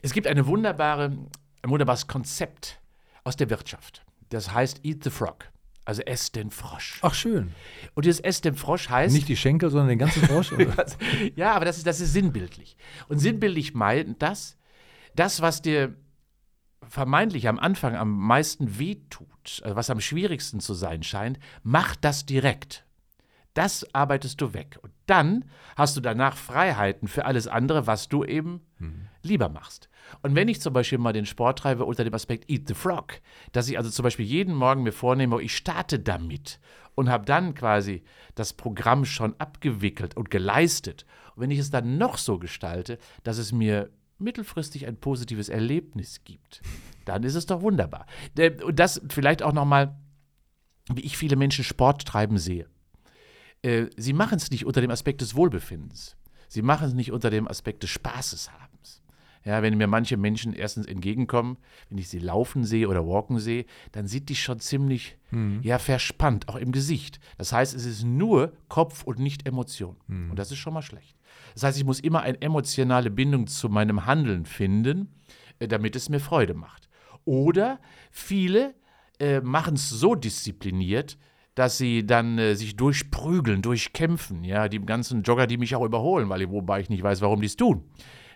Es 0.02 0.12
gibt 0.12 0.26
eine 0.26 0.49
wunderbare, 0.49 1.17
ein 1.64 1.70
wunderbares 1.70 2.06
Konzept 2.06 2.81
aus 3.25 3.37
der 3.37 3.50
Wirtschaft. 3.50 4.05
Das 4.28 4.52
heißt 4.52 4.84
Eat 4.84 5.02
the 5.02 5.11
Frog. 5.11 5.50
Also 5.87 6.02
ess 6.02 6.32
den 6.32 6.50
Frosch. 6.50 6.99
Ach, 7.02 7.12
schön. 7.12 7.52
Und 7.94 8.06
dieses 8.06 8.20
Ess 8.20 8.40
den 8.40 8.55
Frosch 8.55 8.88
heißt. 8.88 9.14
Nicht 9.14 9.28
die 9.28 9.37
Schenkel, 9.37 9.70
sondern 9.70 9.88
den 9.88 9.99
ganzen 9.99 10.22
Frosch. 10.22 10.52
oder? 10.52 10.87
ja, 11.37 11.52
aber 11.52 11.66
das 11.66 11.76
ist, 11.76 11.87
das 11.87 12.00
ist 12.00 12.12
sinnbildlich. 12.14 12.76
Und 13.09 13.18
sinnbildlich 13.18 13.75
meint 13.75 14.23
das, 14.23 14.56
das, 15.14 15.42
was 15.42 15.61
dir 15.61 15.94
vermeintlich 16.88 17.49
am 17.49 17.59
Anfang 17.59 17.97
am 17.97 18.18
meisten 18.18 18.78
wehtut, 18.78 19.61
also 19.62 19.76
was 19.76 19.90
am 19.90 20.00
schwierigsten 20.00 20.61
zu 20.61 20.73
sein 20.73 21.02
scheint, 21.02 21.38
mach 21.62 21.97
das 21.97 22.25
direkt. 22.25 22.85
Das 23.52 23.87
arbeitest 23.94 24.40
du 24.40 24.54
weg. 24.54 24.78
Und 24.83 24.92
dann 25.06 25.44
hast 25.76 25.97
du 25.97 26.00
danach 26.00 26.37
Freiheiten 26.37 27.09
für 27.09 27.26
alles 27.26 27.47
andere, 27.47 27.87
was 27.87 28.09
du 28.09 28.25
eben 28.25 28.62
lieber 29.25 29.49
machst. 29.49 29.88
Und 30.23 30.35
wenn 30.35 30.49
ich 30.49 30.61
zum 30.61 30.73
Beispiel 30.73 30.99
mal 30.99 31.12
den 31.12 31.26
Sport 31.26 31.61
treibe 31.61 31.85
unter 31.85 32.04
dem 32.04 32.14
Aspekt 32.14 32.50
Eat 32.50 32.69
the 32.69 32.75
Frog, 32.75 33.21
dass 33.52 33.69
ich 33.69 33.76
also 33.78 33.90
zum 33.90 34.02
Beispiel 34.02 34.26
jeden 34.26 34.54
Morgen 34.54 34.83
mir 34.83 34.93
vornehme, 34.93 35.40
ich 35.43 35.57
starte 35.57 35.99
damit 35.99 36.61
und 36.95 37.09
habe 37.09 37.25
dann 37.25 37.54
quasi 37.54 38.02
das 38.35 38.52
Programm 38.52 39.04
schon 39.04 39.35
abgewickelt 39.38 40.16
und 40.16 40.31
geleistet. 40.31 41.07
Und 41.35 41.43
wenn 41.43 41.50
ich 41.50 41.59
es 41.59 41.71
dann 41.71 41.99
noch 41.99 42.19
so 42.19 42.38
gestalte, 42.38 42.99
dass 43.23 43.38
es 43.38 43.52
mir 43.52 43.90
mittelfristig 44.19 44.87
ein 44.87 44.97
positives 44.97 45.49
Erlebnis 45.49 46.23
gibt, 46.25 46.62
dann 47.04 47.25
ist 47.25 47.35
es 47.35 47.47
doch 47.47 47.62
wunderbar. 47.62 48.07
Und 48.64 48.78
das 48.78 49.00
vielleicht 49.09 49.43
auch 49.43 49.52
nochmal, 49.52 49.99
wie 50.93 51.02
ich 51.02 51.16
viele 51.16 51.37
Menschen 51.37 51.64
Sport 51.64 52.04
treiben 52.07 52.38
sehe. 52.38 52.69
Äh, 53.62 53.87
Sie 53.97 54.12
machen 54.12 54.37
es 54.37 54.50
nicht 54.50 54.66
unter 54.66 54.81
dem 54.81 54.90
Aspekt 54.90 55.21
des 55.21 55.35
Wohlbefindens. 55.35 56.16
Sie 56.49 56.62
machen 56.62 56.87
es 56.87 56.95
nicht 56.95 57.11
unter 57.11 57.31
dem 57.31 57.49
Aspekt 57.49 57.83
des 57.83 57.90
Spaßeshabens. 57.90 59.02
Ja, 59.44 59.62
wenn 59.62 59.76
mir 59.76 59.86
manche 59.86 60.16
Menschen 60.16 60.54
erstens 60.54 60.86
entgegenkommen, 60.86 61.58
wenn 61.90 61.98
ich 61.98 62.08
sie 62.08 62.18
laufen 62.18 62.64
sehe 62.64 62.88
oder 62.88 63.06
walken 63.06 63.38
sehe, 63.38 63.66
dann 63.92 64.06
sind 64.06 64.30
die 64.30 64.36
schon 64.36 64.58
ziemlich 64.58 65.18
ja, 65.62 65.78
verspannt, 65.78 66.48
auch 66.48 66.56
im 66.56 66.72
Gesicht. 66.72 67.20
Das 67.36 67.52
heißt, 67.52 67.74
es 67.74 67.84
ist 67.84 68.04
nur 68.04 68.54
Kopf 68.68 69.02
und 69.02 69.18
nicht 69.18 69.46
Emotion. 69.46 69.96
Und 70.30 70.38
das 70.38 70.50
ist 70.50 70.58
schon 70.58 70.72
mal 70.72 70.82
schlecht. 70.82 71.16
Das 71.54 71.62
heißt, 71.62 71.78
ich 71.78 71.84
muss 71.84 72.00
immer 72.00 72.22
eine 72.22 72.40
emotionale 72.40 73.10
Bindung 73.10 73.46
zu 73.46 73.68
meinem 73.68 74.06
Handeln 74.06 74.46
finden, 74.46 75.08
äh, 75.58 75.68
damit 75.68 75.94
es 75.96 76.08
mir 76.08 76.20
Freude 76.20 76.54
macht. 76.54 76.88
Oder 77.24 77.80
viele 78.10 78.74
äh, 79.20 79.40
machen 79.40 79.74
es 79.74 79.88
so 79.90 80.14
diszipliniert, 80.14 81.18
dass 81.54 81.78
sie 81.78 82.04
dann 82.04 82.38
äh, 82.38 82.54
sich 82.54 82.76
durchprügeln, 82.76 83.62
durchkämpfen. 83.62 84.42
Ja, 84.42 84.68
die 84.68 84.80
ganzen 84.80 85.22
Jogger, 85.22 85.46
die 85.46 85.58
mich 85.58 85.76
auch 85.76 85.84
überholen, 85.84 86.28
weil, 86.28 86.50
wobei 86.50 86.80
ich 86.80 86.90
nicht 86.90 87.02
weiß, 87.02 87.20
warum 87.20 87.40
die 87.40 87.46
es 87.46 87.56
tun. 87.56 87.84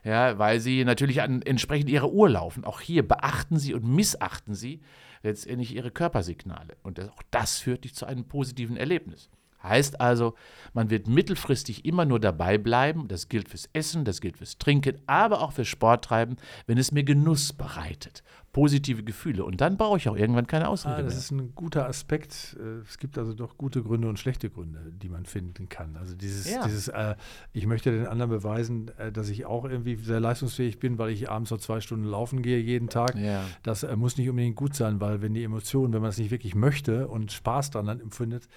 Ja, 0.05 0.39
weil 0.39 0.61
sie 0.61 0.85
natürlich 0.85 1.23
an, 1.23 1.43
entsprechend 1.43 1.91
ihrer 1.91 2.11
Uhr 2.11 2.29
laufen. 2.29 2.65
Auch 2.65 2.81
hier 2.81 3.07
beachten 3.07 3.59
sie 3.59 3.75
und 3.75 3.85
missachten 3.85 4.55
sie 4.55 4.81
letztendlich 5.23 5.75
ihre 5.75 5.91
Körpersignale. 5.91 6.77
Und 6.83 6.99
das, 6.99 7.09
auch 7.09 7.23
das 7.31 7.59
führt 7.59 7.85
dich 7.85 7.95
zu 7.95 8.07
einem 8.07 8.25
positiven 8.25 8.77
Erlebnis. 8.77 9.31
Heißt 9.63 10.01
also, 10.01 10.35
man 10.73 10.91
wird 10.91 11.09
mittelfristig 11.09 11.85
immer 11.85 12.05
nur 12.05 12.21
dabei 12.21 12.59
bleiben, 12.59 13.09
das 13.09 13.29
gilt 13.29 13.49
fürs 13.49 13.69
Essen, 13.73 14.05
das 14.05 14.21
gilt 14.21 14.39
fürs 14.39 14.59
Trinken, 14.59 14.99
aber 15.07 15.41
auch 15.41 15.53
fürs 15.53 15.69
Sporttreiben, 15.69 16.37
wenn 16.67 16.79
es 16.79 16.93
mir 16.93 17.05
Genuss 17.05 17.53
bereitet 17.53 18.23
positive 18.53 19.05
Gefühle. 19.05 19.45
Und 19.45 19.61
dann 19.61 19.77
brauche 19.77 19.99
ich 19.99 20.09
auch 20.09 20.17
irgendwann 20.17 20.47
keine 20.47 20.69
Ausrede 20.69 20.97
ah, 20.97 21.03
das 21.03 21.13
mehr. 21.13 21.19
ist 21.21 21.31
ein 21.31 21.55
guter 21.55 21.87
Aspekt. 21.87 22.57
Äh, 22.59 22.81
es 22.89 22.99
gibt 22.99 23.17
also 23.17 23.35
doch 23.35 23.57
gute 23.57 23.83
Gründe 23.83 24.09
und 24.09 24.19
schlechte 24.19 24.51
Gründe, 24.51 24.81
die 24.91 25.09
man 25.09 25.27
finden 25.27 25.69
kann. 25.69 25.97
Also 25.97 26.17
dieses, 26.17 26.51
ja. 26.51 26.65
dieses 26.65 26.89
äh, 26.89 27.15
ich 27.53 27.67
möchte 27.67 27.93
den 27.93 28.07
anderen 28.07 28.31
beweisen, 28.31 28.91
äh, 28.99 29.13
dass 29.13 29.29
ich 29.29 29.47
auch 29.47 29.65
irgendwie 29.65 29.97
sehr 29.97 30.19
leistungsfähig 30.19 30.81
bin, 30.81 30.99
weil 30.99 31.11
ich 31.11 31.31
abends 31.31 31.51
so 31.51 31.57
zwei 31.57 31.81
Stunden 31.81 32.05
laufen 32.05 32.43
gehe 32.43 32.59
jeden 32.59 32.89
Tag. 32.89 33.15
Ja. 33.17 33.45
Das 33.63 33.83
äh, 33.83 33.95
muss 33.97 34.17
nicht 34.17 34.29
unbedingt 34.29 34.57
gut 34.57 34.75
sein, 34.75 35.01
weil 35.01 35.23
wenn 35.23 35.35
die 35.35 35.45
Emotionen, 35.45 35.93
wenn 35.93 36.01
man 36.01 36.11
es 36.11 36.19
nicht 36.19 36.31
wirklich 36.31 36.55
möchte 36.55 37.07
und 37.07 37.31
Spaß 37.31 37.71
daran 37.71 38.01
empfindet, 38.01 38.49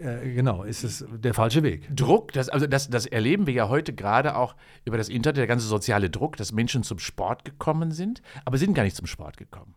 äh, 0.00 0.32
genau, 0.34 0.62
ist 0.62 0.84
es 0.84 1.04
der 1.10 1.34
falsche 1.34 1.62
Weg. 1.62 1.94
Druck, 1.94 2.32
das, 2.32 2.48
also 2.48 2.66
das, 2.66 2.88
das 2.88 3.06
erleben 3.06 3.46
wir 3.46 3.54
ja 3.54 3.68
heute 3.68 3.92
gerade 3.92 4.36
auch 4.36 4.54
über 4.84 4.96
das 4.96 5.08
Internet, 5.08 5.38
der 5.38 5.46
ganze 5.46 5.66
soziale 5.66 6.10
Druck, 6.10 6.36
dass 6.36 6.52
Menschen 6.52 6.82
zum 6.82 6.98
Sport 6.98 7.44
gekommen 7.44 7.90
sind, 7.90 8.22
aber 8.44 8.58
sind 8.58 8.74
gar 8.74 8.84
nicht 8.84 8.96
zum 8.96 9.06
Sport 9.06 9.36
gekommen. 9.36 9.74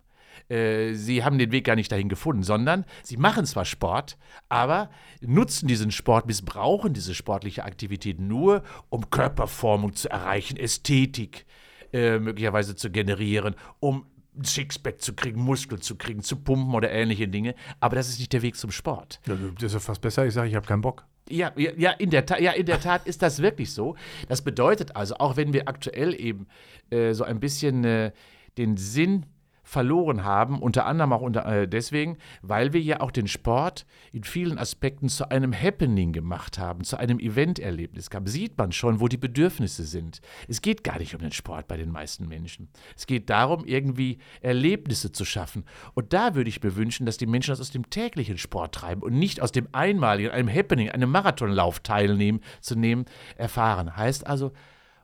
Äh, 0.50 0.94
sie 0.94 1.24
haben 1.24 1.38
den 1.38 1.52
Weg 1.52 1.66
gar 1.66 1.76
nicht 1.76 1.92
dahin 1.92 2.10
gefunden, 2.10 2.44
sondern 2.44 2.86
sie 3.04 3.18
machen 3.18 3.46
zwar 3.46 3.66
Sport, 3.66 4.18
aber 4.50 4.90
nutzen 5.22 5.68
diesen 5.68 5.92
Sport, 5.92 6.28
missbrauchen 6.28 6.94
diese 6.94 7.16
sportliche 7.16 7.64
Aktivität 7.64 8.20
nur, 8.20 8.64
um 8.90 9.10
Körperformung 9.10 9.94
zu 9.96 10.10
erreichen, 10.10 10.58
Ästhetik 10.58 11.46
äh, 11.94 12.20
möglicherweise 12.20 12.76
zu 12.76 12.92
generieren, 12.92 13.56
um 13.80 14.06
ein 14.42 14.46
Sixpack 14.46 15.02
zu 15.02 15.14
kriegen, 15.14 15.42
Muskeln 15.42 15.82
zu 15.82 15.96
kriegen, 15.96 16.22
zu 16.22 16.36
pumpen 16.36 16.74
oder 16.74 16.92
ähnliche 16.92 17.28
Dinge. 17.28 17.56
Aber 17.80 17.96
das 17.96 18.10
ist 18.10 18.20
nicht 18.20 18.34
der 18.34 18.42
Weg 18.42 18.56
zum 18.56 18.72
Sport. 18.72 19.20
Das 19.26 19.40
ist 19.64 19.74
ja 19.74 19.80
fast 19.80 20.02
besser, 20.02 20.26
ich 20.26 20.34
sage, 20.34 20.50
ich 20.50 20.56
habe 20.56 20.66
keinen 20.66 20.82
Bock. 20.82 21.06
Ja, 21.30 21.52
ja, 21.56 21.92
in 21.92 22.10
der 22.10 22.26
ja, 22.42 22.52
in 22.52 22.66
der 22.66 22.82
Tat 22.82 23.08
ist 23.08 23.22
das 23.22 23.42
wirklich 23.42 23.72
so. 23.72 23.96
Das 24.28 24.42
bedeutet 24.42 24.96
also, 24.96 25.16
auch 25.16 25.38
wenn 25.38 25.54
wir 25.54 25.70
aktuell 25.70 26.20
eben 26.20 26.48
äh, 26.90 27.14
so 27.14 27.24
ein 27.24 27.40
bisschen 27.40 27.86
äh, 27.86 28.12
den 28.58 28.76
Sinn 28.76 29.26
verloren 29.72 30.26
haben, 30.26 30.62
unter 30.62 30.86
anderem 30.86 31.14
auch 31.14 31.22
unter, 31.22 31.46
äh, 31.46 31.66
deswegen, 31.66 32.18
weil 32.42 32.74
wir 32.74 32.82
ja 32.82 33.00
auch 33.00 33.10
den 33.10 33.30
Sport 33.30 33.86
in 34.12 34.26
vielen 34.26 34.58
Aspekten 34.58 35.08
zu 35.08 35.32
einem 35.32 35.54
Happening 35.54 36.12
gemacht 36.12 36.60
haben, 36.60 36.84
zu 36.84 36.98
einem 36.98 37.20
Eventerlebnis 37.20 38.10
gab. 38.10 38.28
Sieht 38.28 38.58
man 38.58 38.74
schon, 38.74 39.00
wo 39.00 39.08
die 39.08 39.16
Bedürfnisse 39.16 39.86
sind. 39.86 40.20
Es 40.50 40.62
geht 40.62 40.84
gar 40.84 41.00
nicht 41.00 41.16
um 41.16 41.22
den 41.22 41.32
Sport 41.32 41.70
bei 41.70 41.78
den 41.78 41.90
meisten 41.90 42.28
Menschen. 42.28 42.68
Es 42.98 43.08
geht 43.08 43.30
darum, 43.30 43.64
irgendwie 43.64 44.18
Erlebnisse 44.42 45.14
zu 45.14 45.24
schaffen. 45.24 45.64
Und 45.94 46.12
da 46.12 46.36
würde 46.36 46.50
ich 46.50 46.62
mir 46.62 46.76
wünschen, 46.76 47.06
dass 47.06 47.16
die 47.16 47.26
Menschen 47.26 47.52
das 47.52 47.62
aus 47.62 47.72
dem 47.72 47.90
täglichen 47.90 48.38
Sport 48.38 48.76
treiben 48.76 49.02
und 49.02 49.14
nicht 49.14 49.42
aus 49.42 49.54
dem 49.54 49.70
einmaligen, 49.72 50.32
einem 50.32 50.54
Happening, 50.54 50.90
einem 50.90 51.12
Marathonlauf 51.12 51.80
teilnehmen, 51.80 52.42
zu 52.60 52.76
nehmen, 52.76 53.06
erfahren. 53.38 53.96
Heißt 53.96 54.28
also, 54.28 54.52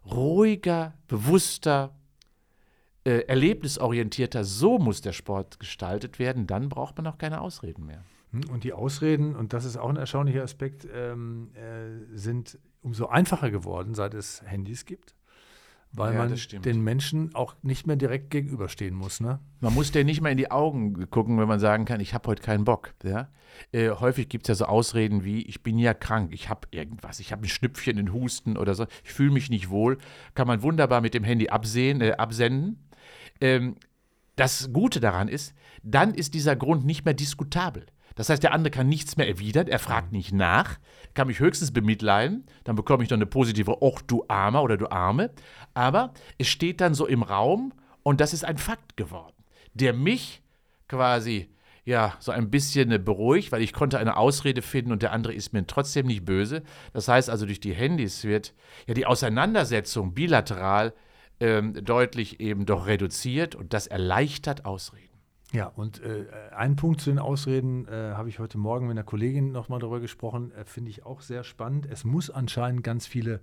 ruhiger, 0.06 0.94
bewusster, 1.08 1.97
äh, 3.08 3.22
erlebnisorientierter, 3.22 4.44
so 4.44 4.80
muss 4.80 5.00
der 5.00 5.14
Sport 5.14 5.62
gestaltet 5.62 6.20
werden, 6.20 6.46
dann 6.46 6.68
braucht 6.68 6.98
man 6.98 7.08
auch 7.08 7.18
keine 7.18 7.40
Ausreden 7.40 7.86
mehr. 7.86 8.04
Hm, 8.34 8.42
und 8.52 8.66
die 8.66 8.74
Ausreden, 8.74 9.34
und 9.34 9.54
das 9.54 9.64
ist 9.64 9.78
auch 9.78 9.88
ein 9.88 9.96
erstaunlicher 9.96 10.44
Aspekt, 10.44 10.86
ähm, 10.94 11.52
äh, 11.56 12.18
sind 12.18 12.60
umso 12.82 13.08
einfacher 13.08 13.50
geworden, 13.50 13.94
seit 13.94 14.14
es 14.14 14.42
Handys 14.46 14.86
gibt. 14.86 15.16
Weil 15.94 16.16
ja, 16.16 16.26
man 16.26 16.36
den 16.64 16.84
Menschen 16.84 17.34
auch 17.34 17.56
nicht 17.62 17.88
mehr 17.88 17.96
direkt 17.96 18.30
gegenüberstehen 18.30 18.94
muss. 18.94 19.22
Ne? 19.22 19.40
Man 19.62 19.74
muss 19.74 19.94
denen 19.94 20.08
nicht 20.08 20.20
mehr 20.20 20.34
in 20.34 20.38
die 20.38 20.52
Augen 20.52 21.10
gucken, 21.10 21.40
wenn 21.40 21.48
man 21.48 21.62
sagen 21.62 21.86
kann, 21.86 22.02
ich 22.02 22.14
habe 22.14 22.28
heute 22.28 22.44
keinen 22.44 22.66
Bock. 22.66 22.94
Ja? 23.06 23.30
Äh, 23.72 23.92
häufig 23.92 24.28
gibt 24.28 24.44
es 24.44 24.48
ja 24.50 24.56
so 24.56 24.66
Ausreden 24.66 25.24
wie, 25.24 25.44
ich 25.44 25.64
bin 25.64 25.80
ja 25.80 25.94
krank, 25.94 26.34
ich 26.34 26.50
habe 26.50 26.68
irgendwas, 26.72 27.22
ich 27.22 27.32
habe 27.32 27.44
ein 27.44 27.48
Schnüpfchen, 27.48 27.98
einen 27.98 28.12
Husten 28.12 28.58
oder 28.58 28.76
so, 28.76 28.86
ich 29.06 29.14
fühle 29.14 29.32
mich 29.32 29.50
nicht 29.50 29.70
wohl. 29.70 29.98
Kann 30.36 30.46
man 30.46 30.62
wunderbar 30.62 31.00
mit 31.00 31.14
dem 31.14 31.24
Handy 31.24 31.48
absehen, 31.48 32.02
äh, 32.02 32.12
absenden 32.12 32.87
ähm, 33.42 33.76
das 34.36 34.72
Gute 34.72 35.00
daran 35.00 35.28
ist, 35.28 35.54
dann 35.84 36.14
ist 36.14 36.34
dieser 36.34 36.56
Grund 36.56 36.86
nicht 36.86 37.06
mehr 37.06 37.14
diskutabel. 37.14 37.86
Das 38.16 38.30
heißt, 38.30 38.42
der 38.42 38.52
andere 38.52 38.72
kann 38.72 38.90
nichts 38.90 39.16
mehr 39.16 39.28
erwidern, 39.28 39.68
er 39.68 39.78
fragt 39.78 40.12
nicht 40.12 40.34
nach, 40.34 40.80
kann 41.14 41.28
mich 41.28 41.40
höchstens 41.40 41.72
bemitleiden, 41.72 42.46
dann 42.64 42.76
bekomme 42.76 43.04
ich 43.04 43.10
dann 43.10 43.20
eine 43.20 43.28
positive, 43.28 43.82
Och, 43.82 44.02
du 44.02 44.26
Armer 44.28 44.64
oder 44.64 44.76
du 44.76 44.90
Arme. 44.90 45.32
Aber 45.76 46.14
es 46.40 46.48
steht 46.48 46.82
dann 46.82 46.96
so 46.96 47.06
im 47.06 47.22
Raum 47.22 47.74
und 48.02 48.20
das 48.20 48.34
ist 48.34 48.44
ein 48.44 48.58
Fakt 48.58 48.98
geworden, 48.98 49.36
der 49.76 49.94
mich 49.94 50.42
quasi 50.88 51.50
ja, 51.86 52.16
so 52.20 52.34
ein 52.34 52.50
bisschen 52.50 52.90
beruhigt, 53.06 53.54
weil 53.54 53.62
ich 53.62 53.72
konnte 53.72 53.98
eine 53.98 54.18
Ausrede 54.18 54.62
finden 54.62 54.92
und 54.92 55.04
der 55.04 55.14
andere 55.14 55.34
ist 55.34 55.54
mir 55.54 55.66
trotzdem 55.66 56.06
nicht 56.08 56.26
böse. 56.26 56.64
Das 56.92 57.08
heißt 57.08 57.30
also, 57.30 57.46
durch 57.46 57.62
die 57.62 57.74
Handys 57.74 58.26
wird 58.26 58.54
ja 58.88 58.94
die 58.94 59.06
Auseinandersetzung 59.06 60.14
bilateral 60.14 60.94
ähm, 61.40 61.74
deutlich 61.74 62.40
eben 62.40 62.66
doch 62.66 62.88
reduziert 62.88 63.56
und 63.56 63.74
das 63.74 63.88
erleichtert 63.88 64.66
Ausreden. 64.66 65.08
Ja, 65.54 65.68
und 65.68 66.02
äh, 66.02 66.26
ein 66.56 66.76
Punkt 66.76 67.00
zu 67.00 67.10
den 67.10 67.20
Ausreden 67.20 67.88
äh, 67.88 68.14
habe 68.16 68.28
ich 68.28 68.40
heute 68.40 68.58
Morgen 68.58 68.88
mit 68.88 68.98
einer 68.98 69.06
Kollegin 69.06 69.52
nochmal 69.52 69.80
darüber 69.80 70.02
gesprochen, 70.02 70.52
äh, 70.52 70.66
finde 70.66 70.92
ich 70.92 71.06
auch 71.06 71.22
sehr 71.22 71.44
spannend. 71.44 71.88
Es 71.90 72.04
muss 72.04 72.30
anscheinend 72.30 72.84
ganz 72.84 73.08
viele 73.08 73.40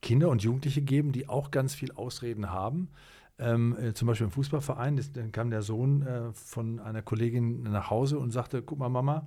Kinder 0.00 0.28
und 0.28 0.42
Jugendliche 0.42 0.80
geben, 0.80 1.10
die 1.12 1.28
auch 1.28 1.50
ganz 1.50 1.74
viel 1.74 1.92
Ausreden 1.92 2.50
haben. 2.50 2.90
Ähm, 3.38 3.76
äh, 3.80 3.94
zum 3.94 4.06
Beispiel 4.06 4.26
im 4.26 4.30
Fußballverein, 4.30 4.96
das, 4.96 5.12
dann 5.12 5.32
kam 5.32 5.50
der 5.50 5.62
Sohn 5.62 6.02
äh, 6.02 6.32
von 6.32 6.78
einer 6.78 7.02
Kollegin 7.02 7.62
nach 7.62 7.90
Hause 7.90 8.18
und 8.18 8.30
sagte, 8.30 8.62
guck 8.62 8.78
mal 8.78 8.88
Mama, 8.88 9.26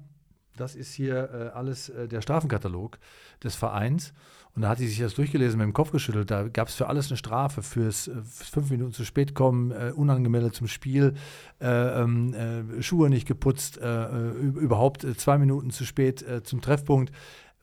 das 0.55 0.75
ist 0.75 0.93
hier 0.93 1.29
äh, 1.33 1.57
alles 1.57 1.89
äh, 1.89 2.07
der 2.07 2.21
Strafenkatalog 2.21 2.99
des 3.43 3.55
Vereins. 3.55 4.13
Und 4.55 4.61
da 4.61 4.69
hat 4.69 4.77
sie 4.77 4.87
sich 4.87 4.99
das 4.99 5.15
durchgelesen, 5.15 5.57
mit 5.57 5.65
dem 5.65 5.73
Kopf 5.73 5.91
geschüttelt. 5.91 6.29
Da 6.29 6.47
gab 6.47 6.67
es 6.67 6.75
für 6.75 6.87
alles 6.87 7.09
eine 7.09 7.17
Strafe, 7.17 7.63
fürs, 7.63 8.07
äh, 8.07 8.21
fünf 8.23 8.69
Minuten 8.69 8.93
zu 8.93 9.03
spät 9.03 9.33
kommen, 9.33 9.71
äh, 9.71 9.91
unangemeldet 9.95 10.53
zum 10.53 10.67
Spiel, 10.67 11.15
äh, 11.59 11.67
ähm, 11.67 12.33
äh, 12.33 12.81
Schuhe 12.83 13.09
nicht 13.09 13.27
geputzt, 13.27 13.77
überhaupt 13.77 15.05
zwei 15.17 15.37
Minuten 15.37 15.71
zu 15.71 15.85
spät 15.85 16.23
zum 16.43 16.61
Treffpunkt. 16.61 17.11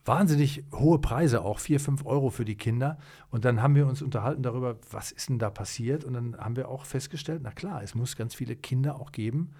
Wahnsinnig 0.04 0.64
hohe 0.72 0.98
Preise, 0.98 1.42
auch 1.42 1.58
vier, 1.58 1.78
fünf 1.78 2.04
Euro 2.06 2.30
für 2.30 2.44
die 2.44 2.56
Kinder. 2.56 2.98
Und 3.30 3.44
dann 3.44 3.62
haben 3.62 3.74
wir 3.74 3.86
uns 3.86 4.02
unterhalten 4.02 4.42
darüber, 4.42 4.76
was 4.90 5.12
ist 5.12 5.28
denn 5.28 5.38
da 5.38 5.50
passiert? 5.50 6.04
Und 6.04 6.14
dann 6.14 6.36
haben 6.38 6.56
wir 6.56 6.68
auch 6.68 6.84
festgestellt, 6.84 7.42
na 7.44 7.50
klar, 7.50 7.82
es 7.82 7.94
muss 7.94 8.16
ganz 8.16 8.34
viele 8.34 8.56
Kinder 8.56 8.96
auch 8.96 9.12
geben, 9.12 9.50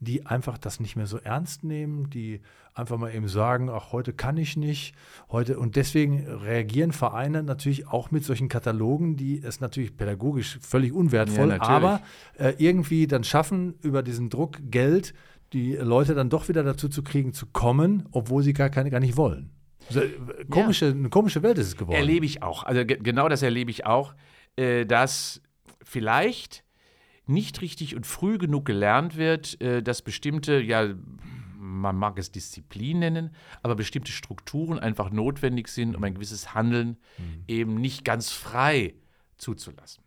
die 0.00 0.26
einfach 0.26 0.58
das 0.58 0.80
nicht 0.80 0.96
mehr 0.96 1.06
so 1.06 1.18
ernst 1.18 1.64
nehmen, 1.64 2.10
die 2.10 2.40
einfach 2.74 2.98
mal 2.98 3.14
eben 3.14 3.28
sagen, 3.28 3.70
ach, 3.70 3.92
heute 3.92 4.12
kann 4.12 4.36
ich 4.36 4.56
nicht, 4.56 4.94
heute 5.30 5.58
und 5.58 5.76
deswegen 5.76 6.26
reagieren 6.26 6.92
Vereine 6.92 7.42
natürlich 7.42 7.88
auch 7.88 8.10
mit 8.10 8.24
solchen 8.24 8.48
Katalogen, 8.48 9.16
die 9.16 9.42
es 9.42 9.60
natürlich 9.60 9.96
pädagogisch 9.96 10.58
völlig 10.60 10.92
unwertvoll, 10.92 11.50
ja, 11.50 11.62
aber 11.62 12.02
äh, 12.38 12.54
irgendwie 12.58 13.06
dann 13.06 13.24
schaffen, 13.24 13.74
über 13.82 14.02
diesen 14.02 14.28
Druck 14.28 14.58
Geld 14.70 15.14
die 15.52 15.74
Leute 15.74 16.14
dann 16.14 16.28
doch 16.28 16.48
wieder 16.48 16.62
dazu 16.62 16.88
zu 16.88 17.02
kriegen, 17.02 17.32
zu 17.32 17.46
kommen, 17.46 18.08
obwohl 18.10 18.42
sie 18.42 18.52
gar 18.52 18.68
keine 18.68 18.90
gar 18.90 19.00
nicht 19.00 19.16
wollen. 19.16 19.50
Also, 19.88 20.02
komische, 20.50 20.86
ja. 20.86 20.92
Eine 20.92 21.08
komische 21.08 21.42
Welt 21.42 21.58
ist 21.58 21.68
es 21.68 21.76
geworden. 21.76 21.96
Erlebe 21.96 22.26
ich 22.26 22.42
auch. 22.42 22.64
Also 22.64 22.84
genau 22.84 23.28
das 23.28 23.42
erlebe 23.42 23.70
ich 23.70 23.86
auch, 23.86 24.14
äh, 24.56 24.84
dass 24.84 25.40
vielleicht 25.84 26.65
nicht 27.26 27.60
richtig 27.60 27.96
und 27.96 28.06
früh 28.06 28.38
genug 28.38 28.64
gelernt 28.64 29.16
wird, 29.16 29.60
äh, 29.60 29.82
dass 29.82 30.02
bestimmte, 30.02 30.60
ja, 30.60 30.94
man 31.58 31.96
mag 31.96 32.18
es 32.18 32.30
Disziplin 32.30 33.00
nennen, 33.00 33.30
aber 33.62 33.74
bestimmte 33.74 34.12
Strukturen 34.12 34.78
einfach 34.78 35.10
notwendig 35.10 35.68
sind, 35.68 35.96
um 35.96 36.04
ein 36.04 36.14
gewisses 36.14 36.54
Handeln 36.54 36.96
mhm. 37.18 37.44
eben 37.48 37.74
nicht 37.74 38.04
ganz 38.04 38.30
frei 38.30 38.94
zuzulassen. 39.36 40.06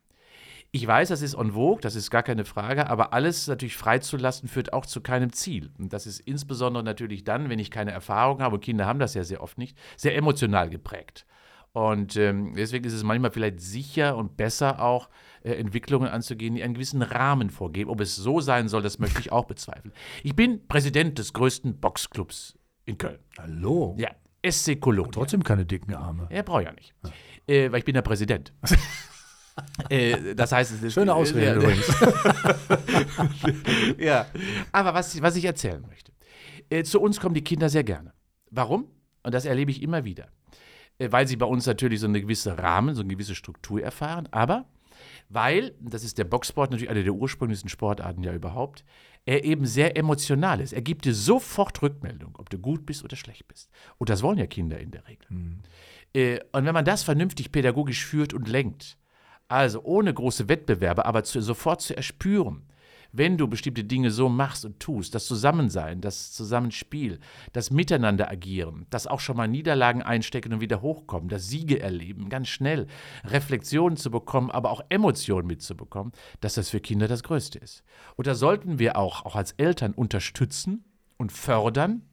Ich 0.71 0.85
weiß, 0.85 1.09
das 1.09 1.23
ist 1.23 1.33
en 1.33 1.53
vogue, 1.53 1.81
das 1.81 1.95
ist 1.95 2.11
gar 2.11 2.21
keine 2.21 2.45
Frage, 2.45 2.89
aber 2.89 3.11
alles 3.11 3.47
natürlich 3.47 3.75
freizulassen 3.75 4.47
führt 4.47 4.71
auch 4.71 4.85
zu 4.85 5.01
keinem 5.01 5.33
Ziel. 5.33 5.71
Und 5.79 5.93
das 5.93 6.05
ist 6.05 6.19
insbesondere 6.19 6.83
natürlich 6.83 7.23
dann, 7.23 7.49
wenn 7.49 7.57
ich 7.57 7.71
keine 7.71 7.91
Erfahrung 7.91 8.39
habe, 8.41 8.59
Kinder 8.59 8.85
haben 8.85 8.99
das 8.99 9.15
ja 9.15 9.23
sehr 9.23 9.41
oft 9.41 9.57
nicht, 9.57 9.75
sehr 9.97 10.15
emotional 10.15 10.69
geprägt. 10.69 11.25
Und 11.71 12.15
ähm, 12.17 12.53
deswegen 12.55 12.85
ist 12.85 12.93
es 12.93 13.03
manchmal 13.03 13.31
vielleicht 13.31 13.61
sicher 13.61 14.15
und 14.15 14.37
besser 14.37 14.79
auch, 14.79 15.09
äh, 15.43 15.53
Entwicklungen 15.53 16.09
anzugehen, 16.09 16.55
die 16.55 16.63
einen 16.63 16.73
gewissen 16.73 17.01
Rahmen 17.01 17.49
vorgeben. 17.49 17.89
Ob 17.89 18.01
es 18.01 18.15
so 18.15 18.41
sein 18.41 18.67
soll, 18.67 18.81
das 18.81 18.99
möchte 18.99 19.19
ich 19.19 19.31
auch 19.31 19.45
bezweifeln. 19.45 19.93
Ich 20.23 20.35
bin 20.35 20.67
Präsident 20.67 21.17
des 21.17 21.33
größten 21.33 21.79
Boxclubs 21.79 22.57
in 22.85 22.97
Köln. 22.97 23.19
Hallo? 23.37 23.95
Ja, 23.97 24.09
SC 24.47 24.79
Cologne. 24.79 25.11
Trotzdem 25.11 25.43
keine 25.43 25.65
dicken 25.65 25.93
Arme. 25.93 26.27
Er 26.29 26.43
braucht 26.43 26.63
ja 26.63 26.73
nicht. 26.73 26.93
Ja. 27.03 27.55
Äh, 27.55 27.71
weil 27.71 27.79
ich 27.79 27.85
bin 27.85 27.93
der 27.93 28.01
Präsident. 28.01 28.53
äh, 29.89 30.35
das 30.35 30.51
heißt, 30.51 30.71
es 30.71 30.83
ist. 30.83 30.93
Schöne 30.93 31.13
Ausrede 31.13 31.51
äh, 31.51 31.55
übrigens. 31.55 31.87
ja, 33.97 34.25
aber 34.71 34.93
was, 34.93 35.21
was 35.21 35.35
ich 35.35 35.45
erzählen 35.45 35.83
möchte. 35.87 36.11
Äh, 36.69 36.83
zu 36.83 37.01
uns 37.01 37.19
kommen 37.19 37.35
die 37.35 37.43
Kinder 37.43 37.69
sehr 37.69 37.83
gerne. 37.83 38.13
Warum? 38.51 38.87
Und 39.23 39.33
das 39.33 39.45
erlebe 39.45 39.71
ich 39.71 39.81
immer 39.81 40.05
wieder. 40.05 40.29
Weil 40.97 41.27
sie 41.27 41.37
bei 41.37 41.45
uns 41.45 41.65
natürlich 41.65 42.01
so 42.01 42.07
eine 42.07 42.19
gewisse 42.19 42.57
Rahmen, 42.57 42.93
so 42.93 43.01
eine 43.01 43.13
gewisse 43.13 43.33
Struktur 43.33 43.81
erfahren, 43.81 44.27
aber 44.31 44.65
Weil, 45.29 45.75
das 45.79 46.03
ist 46.03 46.17
der 46.17 46.23
Boxsport 46.23 46.71
natürlich 46.71 46.89
eine 46.89 47.03
der 47.03 47.13
ursprünglichsten 47.13 47.69
Sportarten 47.69 48.23
ja 48.23 48.33
überhaupt, 48.33 48.83
er 49.25 49.43
eben 49.43 49.67
sehr 49.67 49.95
emotional 49.95 50.59
ist. 50.59 50.73
Er 50.73 50.81
gibt 50.81 51.05
dir 51.05 51.13
sofort 51.13 51.81
Rückmeldung, 51.83 52.35
ob 52.39 52.49
du 52.49 52.57
gut 52.57 52.87
bist 52.87 53.03
oder 53.03 53.15
schlecht 53.15 53.47
bist. 53.47 53.69
Und 53.99 54.09
das 54.09 54.23
wollen 54.23 54.39
ja 54.39 54.47
Kinder 54.47 54.79
in 54.79 54.89
der 54.89 55.07
Regel. 55.07 55.27
Mhm. 55.29 55.59
Äh, 56.15 56.39
und 56.51 56.65
wenn 56.65 56.73
man 56.73 56.85
das 56.85 57.03
vernünftig 57.03 57.51
pädagogisch 57.51 58.03
führt 58.05 58.33
und 58.33 58.47
lenkt, 58.47 58.97
also 59.47 59.83
ohne 59.83 60.11
große 60.13 60.49
Wettbewerbe, 60.49 61.05
aber 61.05 61.23
zu, 61.23 61.41
sofort 61.41 61.81
zu 61.81 61.95
erspüren, 61.95 62.63
wenn 63.11 63.37
du 63.37 63.47
bestimmte 63.47 63.83
Dinge 63.83 64.11
so 64.11 64.29
machst 64.29 64.65
und 64.65 64.79
tust, 64.79 65.15
das 65.15 65.25
Zusammensein, 65.25 66.01
das 66.01 66.31
Zusammenspiel, 66.31 67.19
das 67.53 67.71
Miteinander 67.71 68.29
agieren, 68.29 68.85
das 68.89 69.07
auch 69.07 69.19
schon 69.19 69.37
mal 69.37 69.47
Niederlagen 69.47 70.01
einstecken 70.01 70.53
und 70.53 70.61
wieder 70.61 70.81
hochkommen, 70.81 71.29
das 71.29 71.47
Siege 71.47 71.79
erleben, 71.79 72.29
ganz 72.29 72.49
schnell 72.49 72.87
Reflexionen 73.25 73.97
zu 73.97 74.11
bekommen, 74.11 74.51
aber 74.51 74.71
auch 74.71 74.81
Emotionen 74.89 75.47
mitzubekommen, 75.47 76.13
dass 76.41 76.53
das 76.55 76.69
für 76.69 76.79
Kinder 76.79 77.07
das 77.07 77.23
Größte 77.23 77.59
ist. 77.59 77.83
Und 78.15 78.27
da 78.27 78.35
sollten 78.35 78.79
wir 78.79 78.97
auch, 78.97 79.25
auch 79.25 79.35
als 79.35 79.53
Eltern 79.53 79.93
unterstützen 79.93 80.85
und 81.17 81.31
fördern, 81.31 82.03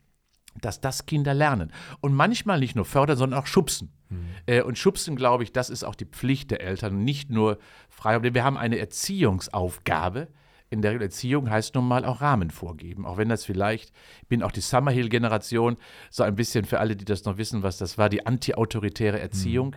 dass 0.60 0.80
das 0.80 1.06
Kinder 1.06 1.34
lernen. 1.34 1.72
Und 2.00 2.14
manchmal 2.14 2.58
nicht 2.58 2.76
nur 2.76 2.84
fördern, 2.84 3.16
sondern 3.16 3.40
auch 3.40 3.46
schubsen. 3.46 3.92
Mhm. 4.08 4.26
Äh, 4.46 4.62
und 4.62 4.78
schubsen, 4.78 5.16
glaube 5.16 5.44
ich, 5.44 5.52
das 5.52 5.70
ist 5.70 5.84
auch 5.84 5.94
die 5.94 6.06
Pflicht 6.06 6.50
der 6.50 6.60
Eltern, 6.60 7.04
nicht 7.04 7.30
nur 7.30 7.58
frei. 7.88 8.22
Wir 8.22 8.44
haben 8.44 8.56
eine 8.56 8.78
Erziehungsaufgabe, 8.78 10.28
in 10.68 10.82
der 10.82 11.00
Erziehung 11.00 11.48
heißt 11.48 11.74
nun 11.74 11.86
mal 11.86 12.04
auch 12.04 12.20
Rahmen 12.20 12.50
vorgeben. 12.50 13.06
Auch 13.06 13.16
wenn 13.16 13.28
das 13.28 13.44
vielleicht, 13.44 13.92
ich 14.22 14.28
bin 14.28 14.42
auch 14.42 14.52
die 14.52 14.60
Summerhill-Generation, 14.60 15.76
so 16.10 16.22
ein 16.22 16.34
bisschen 16.34 16.64
für 16.64 16.80
alle, 16.80 16.96
die 16.96 17.04
das 17.04 17.24
noch 17.24 17.38
wissen, 17.38 17.62
was 17.62 17.78
das 17.78 17.98
war, 17.98 18.08
die 18.08 18.26
antiautoritäre 18.26 19.20
Erziehung. 19.20 19.76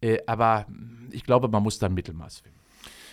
Mhm. 0.00 0.08
Äh, 0.08 0.18
aber 0.26 0.66
ich 1.10 1.24
glaube, 1.24 1.48
man 1.48 1.62
muss 1.62 1.78
da 1.78 1.86
ein 1.86 1.94
Mittelmaß 1.94 2.40
finden. 2.40 2.58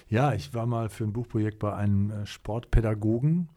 Ja, 0.09 0.33
ich 0.33 0.53
war 0.53 0.65
mal 0.65 0.89
für 0.89 1.03
ein 1.03 1.11
Buchprojekt 1.11 1.59
bei 1.59 1.75
einem 1.75 2.11
äh, 2.11 2.25
Sportpädagogen, 2.25 3.49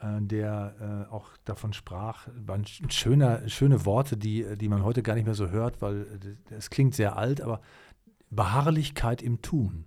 äh, 0.00 0.20
der 0.22 1.06
äh, 1.10 1.12
auch 1.12 1.28
davon 1.44 1.74
sprach, 1.74 2.26
waren 2.46 2.64
schöner, 2.64 3.46
schöne 3.48 3.84
Worte, 3.84 4.16
die, 4.16 4.46
die 4.56 4.68
man 4.70 4.82
heute 4.82 5.02
gar 5.02 5.14
nicht 5.14 5.26
mehr 5.26 5.34
so 5.34 5.50
hört, 5.50 5.82
weil 5.82 6.06
es 6.48 6.70
klingt 6.70 6.94
sehr 6.94 7.18
alt, 7.18 7.42
aber 7.42 7.60
Beharrlichkeit 8.30 9.20
im 9.20 9.42
Tun. 9.42 9.84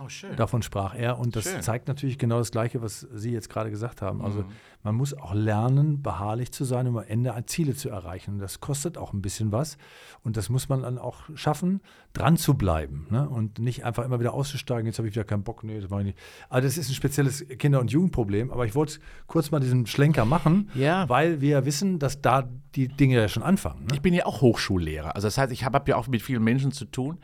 Oh, 0.00 0.08
Davon 0.36 0.62
sprach 0.62 0.94
er 0.94 1.18
und 1.18 1.36
das 1.36 1.44
schön. 1.44 1.62
zeigt 1.62 1.88
natürlich 1.88 2.18
genau 2.18 2.38
das 2.38 2.50
Gleiche, 2.50 2.82
was 2.82 3.00
Sie 3.12 3.30
jetzt 3.30 3.48
gerade 3.48 3.70
gesagt 3.70 4.02
haben. 4.02 4.22
Also 4.22 4.40
mhm. 4.40 4.52
man 4.82 4.94
muss 4.94 5.14
auch 5.14 5.34
lernen, 5.34 6.02
beharrlich 6.02 6.52
zu 6.52 6.64
sein, 6.64 6.86
um 6.88 6.96
am 6.96 7.04
Ende 7.06 7.32
Ziele 7.46 7.74
zu 7.74 7.90
erreichen. 7.90 8.34
Und 8.34 8.38
das 8.40 8.60
kostet 8.60 8.98
auch 8.98 9.12
ein 9.12 9.22
bisschen 9.22 9.52
was 9.52 9.78
und 10.22 10.36
das 10.36 10.48
muss 10.48 10.68
man 10.68 10.82
dann 10.82 10.98
auch 10.98 11.22
schaffen, 11.34 11.80
dran 12.14 12.36
zu 12.36 12.54
bleiben 12.54 13.06
ne? 13.10 13.28
und 13.28 13.58
nicht 13.58 13.84
einfach 13.84 14.04
immer 14.04 14.20
wieder 14.20 14.32
auszusteigen. 14.34 14.86
Jetzt 14.86 14.98
habe 14.98 15.08
ich 15.08 15.14
wieder 15.14 15.24
keinen 15.24 15.42
Bock, 15.42 15.64
nee, 15.64 15.80
das 15.80 15.90
mache 15.90 16.00
ich 16.02 16.06
nicht. 16.06 16.18
Also 16.48 16.66
das 16.66 16.78
ist 16.78 16.88
ein 16.88 16.94
spezielles 16.94 17.46
Kinder- 17.58 17.80
und 17.80 17.90
Jugendproblem, 17.90 18.52
aber 18.52 18.64
ich 18.66 18.74
wollte 18.76 19.00
kurz 19.26 19.50
mal 19.50 19.58
diesen 19.58 19.86
Schlenker 19.86 20.24
machen, 20.24 20.70
ja. 20.74 21.08
weil 21.08 21.40
wir 21.40 21.66
wissen, 21.66 21.98
dass 21.98 22.22
da 22.22 22.48
die 22.76 22.88
Dinge 22.88 23.16
ja 23.16 23.28
schon 23.28 23.42
anfangen. 23.42 23.84
Ne? 23.84 23.94
Ich 23.94 24.00
bin 24.00 24.14
ja 24.14 24.26
auch 24.26 24.40
Hochschullehrer. 24.40 25.14
Also 25.14 25.26
das 25.26 25.38
heißt, 25.38 25.52
ich 25.52 25.64
habe 25.64 25.76
hab 25.76 25.88
ja 25.88 25.96
auch 25.96 26.06
mit 26.06 26.22
vielen 26.22 26.42
Menschen 26.42 26.72
zu 26.72 26.84
tun, 26.84 27.18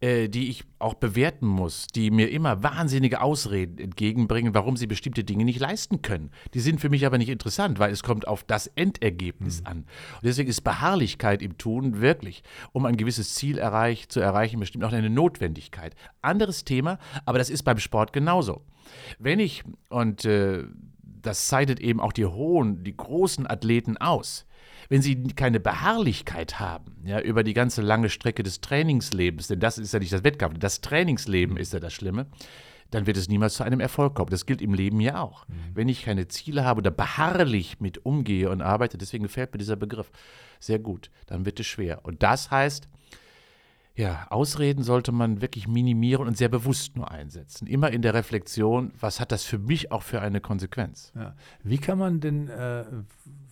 äh, 0.00 0.28
die 0.28 0.48
ich 0.48 0.64
auch 0.78 0.94
bewerten 0.94 1.46
muss, 1.46 1.86
die 1.86 2.10
mir 2.10 2.30
immer 2.30 2.62
wahnsinnige 2.62 3.20
Ausreden 3.20 3.78
entgegenbringen, 3.78 4.54
warum 4.54 4.76
sie 4.76 4.86
bestimmte 4.86 5.24
Dinge 5.24 5.44
nicht 5.44 5.60
leisten 5.60 6.02
können. 6.02 6.30
Die 6.54 6.60
sind 6.60 6.80
für 6.80 6.88
mich 6.88 7.06
aber 7.06 7.18
nicht 7.18 7.28
interessant, 7.28 7.78
weil 7.78 7.92
es 7.92 8.02
kommt 8.02 8.26
auf 8.26 8.42
das 8.44 8.66
Endergebnis 8.66 9.60
mhm. 9.60 9.66
an. 9.66 9.78
Und 9.78 10.24
deswegen 10.24 10.50
ist 10.50 10.62
Beharrlichkeit 10.62 11.42
im 11.42 11.58
Tun 11.58 12.00
wirklich, 12.00 12.42
um 12.72 12.86
ein 12.86 12.96
gewisses 12.96 13.34
Ziel 13.34 13.58
erreich, 13.58 14.08
zu 14.08 14.20
erreichen, 14.20 14.31
bestimmt 14.58 14.84
auch 14.84 14.92
eine 14.92 15.10
Notwendigkeit. 15.10 15.94
Anderes 16.20 16.64
Thema, 16.64 16.98
aber 17.24 17.38
das 17.38 17.50
ist 17.50 17.62
beim 17.62 17.78
Sport 17.78 18.12
genauso. 18.12 18.62
Wenn 19.18 19.40
ich, 19.40 19.62
und 19.88 20.24
äh, 20.24 20.64
das 21.02 21.46
zeichnet 21.46 21.80
eben 21.80 22.00
auch 22.00 22.12
die 22.12 22.26
hohen, 22.26 22.84
die 22.84 22.96
großen 22.96 23.48
Athleten 23.48 23.96
aus, 23.96 24.46
wenn 24.88 25.02
sie 25.02 25.22
keine 25.22 25.60
Beharrlichkeit 25.60 26.60
haben, 26.60 26.96
ja, 27.04 27.20
über 27.20 27.44
die 27.44 27.54
ganze 27.54 27.82
lange 27.82 28.10
Strecke 28.10 28.42
des 28.42 28.60
Trainingslebens, 28.60 29.48
denn 29.48 29.60
das 29.60 29.78
ist 29.78 29.92
ja 29.92 29.98
nicht 30.00 30.12
das 30.12 30.24
Wettkampf, 30.24 30.58
das 30.58 30.80
Trainingsleben 30.80 31.56
ist 31.56 31.72
ja 31.72 31.80
das 31.80 31.92
Schlimme, 31.92 32.26
dann 32.90 33.06
wird 33.06 33.16
es 33.16 33.28
niemals 33.28 33.54
zu 33.54 33.62
einem 33.64 33.80
Erfolg 33.80 34.14
kommen. 34.14 34.30
Das 34.30 34.44
gilt 34.44 34.60
im 34.60 34.74
Leben 34.74 35.00
ja 35.00 35.20
auch. 35.20 35.48
Mhm. 35.48 35.54
Wenn 35.74 35.88
ich 35.88 36.04
keine 36.04 36.28
Ziele 36.28 36.64
habe 36.64 36.78
oder 36.78 36.90
beharrlich 36.90 37.80
mit 37.80 38.04
umgehe 38.04 38.50
und 38.50 38.60
arbeite, 38.60 38.98
deswegen 38.98 39.22
gefällt 39.22 39.52
mir 39.52 39.58
dieser 39.58 39.76
Begriff 39.76 40.10
sehr 40.60 40.78
gut, 40.78 41.10
dann 41.26 41.46
wird 41.46 41.58
es 41.58 41.66
schwer. 41.66 42.04
Und 42.04 42.22
das 42.22 42.50
heißt, 42.50 42.88
ja, 43.94 44.26
Ausreden 44.30 44.82
sollte 44.82 45.12
man 45.12 45.42
wirklich 45.42 45.68
minimieren 45.68 46.26
und 46.26 46.36
sehr 46.36 46.48
bewusst 46.48 46.96
nur 46.96 47.10
einsetzen. 47.10 47.66
Immer 47.66 47.90
in 47.90 48.02
der 48.02 48.14
Reflexion, 48.14 48.92
was 48.98 49.20
hat 49.20 49.32
das 49.32 49.44
für 49.44 49.58
mich 49.58 49.92
auch 49.92 50.02
für 50.02 50.20
eine 50.20 50.40
Konsequenz? 50.40 51.12
Ja. 51.14 51.34
Wie 51.62 51.78
kann 51.78 51.98
man 51.98 52.20
denn 52.20 52.48
äh, 52.48 52.84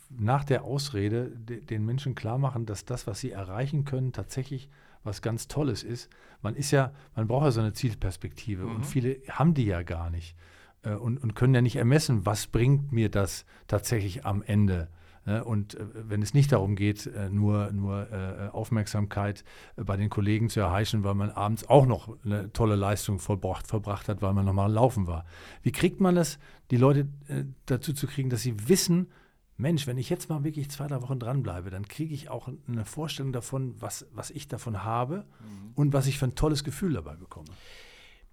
nach 0.09 0.45
der 0.45 0.65
Ausrede 0.65 1.31
de, 1.31 1.61
den 1.61 1.85
Menschen 1.85 2.15
klar 2.15 2.39
machen, 2.39 2.67
dass 2.67 2.85
das, 2.85 3.07
was 3.07 3.21
sie 3.21 3.31
erreichen 3.31 3.85
können, 3.85 4.13
tatsächlich 4.13 4.69
was 5.03 5.23
ganz 5.23 5.49
Tolles 5.49 5.83
ist. 5.83 6.11
Man 6.43 6.55
ist 6.55 6.71
ja, 6.71 6.93
man 7.15 7.27
braucht 7.27 7.45
ja 7.45 7.51
so 7.51 7.61
eine 7.61 7.73
Zielperspektive 7.73 8.65
mhm. 8.65 8.77
und 8.77 8.87
viele 8.87 9.17
haben 9.29 9.55
die 9.55 9.65
ja 9.65 9.83
gar 9.83 10.11
nicht 10.11 10.37
äh, 10.83 10.95
und, 10.95 11.23
und 11.23 11.35
können 11.35 11.55
ja 11.55 11.63
nicht 11.63 11.77
ermessen, 11.77 12.27
was 12.27 12.47
bringt 12.47 12.93
mir 12.93 13.09
das 13.09 13.45
tatsächlich 13.67 14.25
am 14.25 14.43
Ende. 14.43 14.89
Ne? 15.27 15.45
Und 15.45 15.75
äh, 15.75 15.87
wenn 15.93 16.23
es 16.23 16.35
nicht 16.35 16.53
darum 16.53 16.77
geht, 16.77 17.07
äh, 17.07 17.29
nur, 17.29 17.73
nur 17.73 18.11
äh, 18.11 18.49
Aufmerksamkeit 18.49 19.45
äh, 19.77 19.85
bei 19.85 19.97
den 19.97 20.09
Kollegen 20.09 20.49
zu 20.49 20.61
erheischen, 20.61 21.05
weil 21.05 21.15
man 21.15 21.31
abends 21.31 21.69
auch 21.69 21.87
noch 21.87 22.17
eine 22.25 22.53
tolle 22.53 22.77
Leistung 22.77 23.19
vollbracht, 23.19 23.67
verbracht 23.67 24.09
hat, 24.09 24.23
weil 24.23 24.33
man 24.33 24.45
nochmal 24.45 24.73
laufen 24.73 25.07
war. 25.07 25.25
Wie 25.63 25.73
kriegt 25.73 26.01
man 26.01 26.15
das, 26.15 26.39
die 26.71 26.77
Leute 26.77 27.09
äh, 27.29 27.45
dazu 27.67 27.93
zu 27.93 28.07
kriegen, 28.07 28.31
dass 28.31 28.43
sie 28.43 28.69
wissen, 28.69 29.09
Mensch, 29.57 29.87
wenn 29.87 29.99
ich 29.99 30.09
jetzt 30.09 30.31
mal 30.31 30.43
wirklich 30.43 30.71
zwei, 30.71 30.87
drei 30.87 31.03
Wochen 31.03 31.19
dranbleibe, 31.19 31.69
dann 31.69 31.87
kriege 31.87 32.15
ich 32.15 32.31
auch 32.31 32.49
eine 32.67 32.87
Vorstellung 32.87 33.33
davon, 33.33 33.75
was, 33.79 34.07
was 34.13 34.31
ich 34.31 34.49
davon 34.49 34.85
habe 34.85 35.27
mhm. 35.41 35.73
und 35.75 35.93
was 35.93 36.07
ich 36.07 36.19
für 36.19 36.25
ein 36.25 36.35
tolles 36.35 36.65
Gefühl 36.65 36.95
dabei 36.95 37.17
bekomme. 37.17 37.49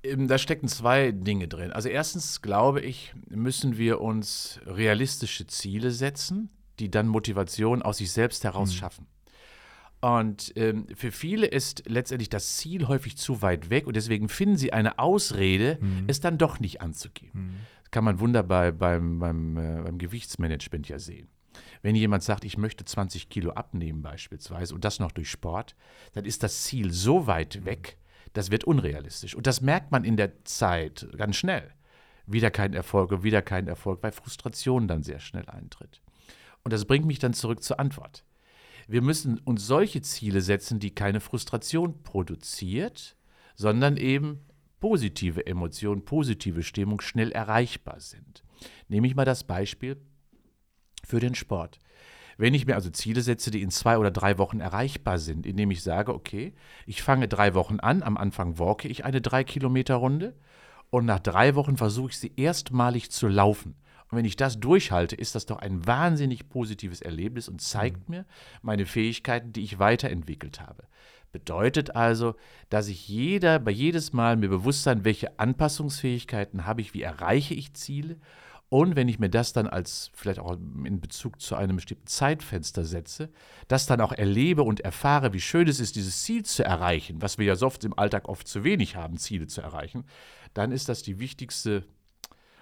Ähm, 0.03 0.27
da 0.27 0.37
stecken 0.37 0.69
zwei 0.69 1.11
Dinge 1.11 1.49
drin. 1.49 1.71
Also 1.71 1.89
erstens 1.89 2.41
glaube 2.41 2.79
ich, 2.79 3.13
müssen 3.29 3.77
wir 3.77 3.99
uns 3.99 4.61
realistische 4.65 5.47
Ziele 5.47 5.91
setzen, 5.91 6.49
die 6.79 6.91
dann 6.91 7.07
Motivation 7.07 7.81
aus 7.81 7.97
sich 7.97 8.11
selbst 8.11 8.43
heraus 8.43 8.71
mhm. 8.71 8.75
schaffen. 8.75 9.07
Und 9.99 10.53
ähm, 10.55 10.85
für 10.95 11.11
viele 11.11 11.47
ist 11.47 11.83
letztendlich 11.87 12.29
das 12.29 12.57
Ziel 12.57 12.87
häufig 12.87 13.17
zu 13.17 13.41
weit 13.41 13.71
weg 13.71 13.87
und 13.87 13.95
deswegen 13.95 14.29
finden 14.29 14.55
sie 14.55 14.71
eine 14.71 14.99
Ausrede, 14.99 15.79
mhm. 15.81 16.05
es 16.07 16.19
dann 16.19 16.37
doch 16.37 16.59
nicht 16.59 16.81
anzugehen. 16.81 17.31
Mhm 17.33 17.55
kann 17.91 18.03
man 18.03 18.19
wunderbar 18.19 18.71
beim, 18.71 19.19
beim, 19.19 19.57
äh, 19.57 19.81
beim 19.83 19.97
Gewichtsmanagement 19.97 20.89
ja 20.89 20.99
sehen. 20.99 21.29
Wenn 21.81 21.95
jemand 21.95 22.23
sagt, 22.23 22.43
ich 22.43 22.57
möchte 22.57 22.85
20 22.85 23.29
Kilo 23.29 23.51
abnehmen 23.51 24.01
beispielsweise 24.01 24.73
und 24.73 24.85
das 24.85 24.99
noch 24.99 25.11
durch 25.11 25.29
Sport, 25.29 25.75
dann 26.13 26.25
ist 26.25 26.43
das 26.43 26.63
Ziel 26.63 26.91
so 26.91 27.27
weit 27.27 27.65
weg, 27.65 27.97
das 28.33 28.51
wird 28.51 28.63
unrealistisch. 28.63 29.35
Und 29.35 29.47
das 29.47 29.61
merkt 29.61 29.91
man 29.91 30.03
in 30.03 30.17
der 30.17 30.43
Zeit 30.43 31.07
ganz 31.17 31.37
schnell. 31.37 31.71
Wieder 32.25 32.51
kein 32.51 32.73
Erfolg 32.73 33.11
und 33.11 33.23
wieder 33.23 33.41
kein 33.41 33.67
Erfolg, 33.67 34.03
weil 34.03 34.11
Frustration 34.11 34.87
dann 34.87 35.01
sehr 35.01 35.19
schnell 35.19 35.47
eintritt. 35.49 36.01
Und 36.67 36.73
das 36.73 36.83
bringt 36.83 37.05
mich 37.05 37.19
dann 37.19 37.33
zurück 37.33 37.63
zur 37.63 37.79
Antwort. 37.79 38.25
Wir 38.89 39.01
müssen 39.01 39.39
uns 39.39 39.65
solche 39.65 40.01
Ziele 40.01 40.41
setzen, 40.41 40.81
die 40.81 40.93
keine 40.93 41.21
Frustration 41.21 42.03
produziert, 42.03 43.15
sondern 43.55 43.95
eben 43.95 44.41
positive 44.81 45.47
Emotionen, 45.47 46.03
positive 46.03 46.63
Stimmung 46.63 46.99
schnell 46.99 47.31
erreichbar 47.31 48.01
sind. 48.01 48.43
Nehme 48.89 49.07
ich 49.07 49.15
mal 49.15 49.23
das 49.23 49.45
Beispiel 49.45 49.95
für 51.05 51.21
den 51.21 51.35
Sport. 51.35 51.79
Wenn 52.35 52.53
ich 52.53 52.67
mir 52.67 52.75
also 52.75 52.89
Ziele 52.89 53.21
setze, 53.21 53.49
die 53.49 53.61
in 53.61 53.71
zwei 53.71 53.97
oder 53.97 54.11
drei 54.11 54.37
Wochen 54.37 54.59
erreichbar 54.59 55.19
sind, 55.19 55.45
indem 55.45 55.71
ich 55.71 55.81
sage, 55.81 56.13
okay, 56.13 56.53
ich 56.85 57.01
fange 57.01 57.29
drei 57.29 57.53
Wochen 57.53 57.79
an, 57.79 58.03
am 58.03 58.17
Anfang 58.17 58.59
walke 58.59 58.89
ich 58.89 59.05
eine 59.05 59.21
drei 59.21 59.45
Kilometer 59.45 59.95
Runde 59.95 60.35
und 60.89 61.05
nach 61.05 61.19
drei 61.19 61.55
Wochen 61.55 61.77
versuche 61.77 62.09
ich 62.09 62.17
sie 62.17 62.33
erstmalig 62.35 63.09
zu 63.09 63.29
laufen. 63.29 63.77
Und 64.09 64.17
wenn 64.17 64.25
ich 64.25 64.35
das 64.35 64.59
durchhalte, 64.59 65.15
ist 65.15 65.35
das 65.35 65.45
doch 65.45 65.59
ein 65.59 65.85
wahnsinnig 65.85 66.49
positives 66.49 67.01
Erlebnis 67.01 67.49
und 67.49 67.61
zeigt 67.61 68.09
mhm. 68.09 68.15
mir 68.15 68.25
meine 68.61 68.85
Fähigkeiten, 68.85 69.51
die 69.51 69.63
ich 69.63 69.79
weiterentwickelt 69.79 70.61
habe. 70.61 70.83
Bedeutet 71.31 71.95
also, 71.95 72.35
dass 72.69 72.87
ich 72.87 73.07
jeder, 73.07 73.59
bei 73.59 73.71
jedes 73.71 74.13
Mal 74.13 74.37
mir 74.37 74.49
bewusst 74.49 74.83
sein, 74.83 75.03
welche 75.03 75.39
Anpassungsfähigkeiten 75.39 76.65
habe 76.65 76.81
ich, 76.81 76.93
wie 76.93 77.01
erreiche 77.01 77.53
ich 77.53 77.73
Ziele 77.73 78.17
und 78.69 78.97
wenn 78.97 79.07
ich 79.07 79.19
mir 79.19 79.29
das 79.29 79.53
dann 79.53 79.67
als 79.67 80.11
vielleicht 80.13 80.39
auch 80.39 80.57
in 80.83 80.99
Bezug 80.99 81.39
zu 81.41 81.55
einem 81.55 81.77
bestimmten 81.77 82.07
Zeitfenster 82.07 82.83
setze, 82.83 83.29
das 83.67 83.85
dann 83.85 84.01
auch 84.01 84.11
erlebe 84.11 84.63
und 84.63 84.81
erfahre, 84.81 85.31
wie 85.33 85.39
schön 85.39 85.67
es 85.67 85.79
ist, 85.79 85.95
dieses 85.95 86.23
Ziel 86.23 86.43
zu 86.43 86.65
erreichen, 86.65 87.21
was 87.21 87.37
wir 87.37 87.45
ja 87.45 87.55
so 87.55 87.67
oft 87.67 87.83
im 87.85 87.97
Alltag 87.97 88.27
oft 88.27 88.47
zu 88.47 88.63
wenig 88.65 88.97
haben, 88.97 89.17
Ziele 89.17 89.47
zu 89.47 89.61
erreichen, 89.61 90.03
dann 90.53 90.71
ist 90.71 90.89
das 90.89 91.01
die 91.01 91.19
wichtigste 91.19 91.85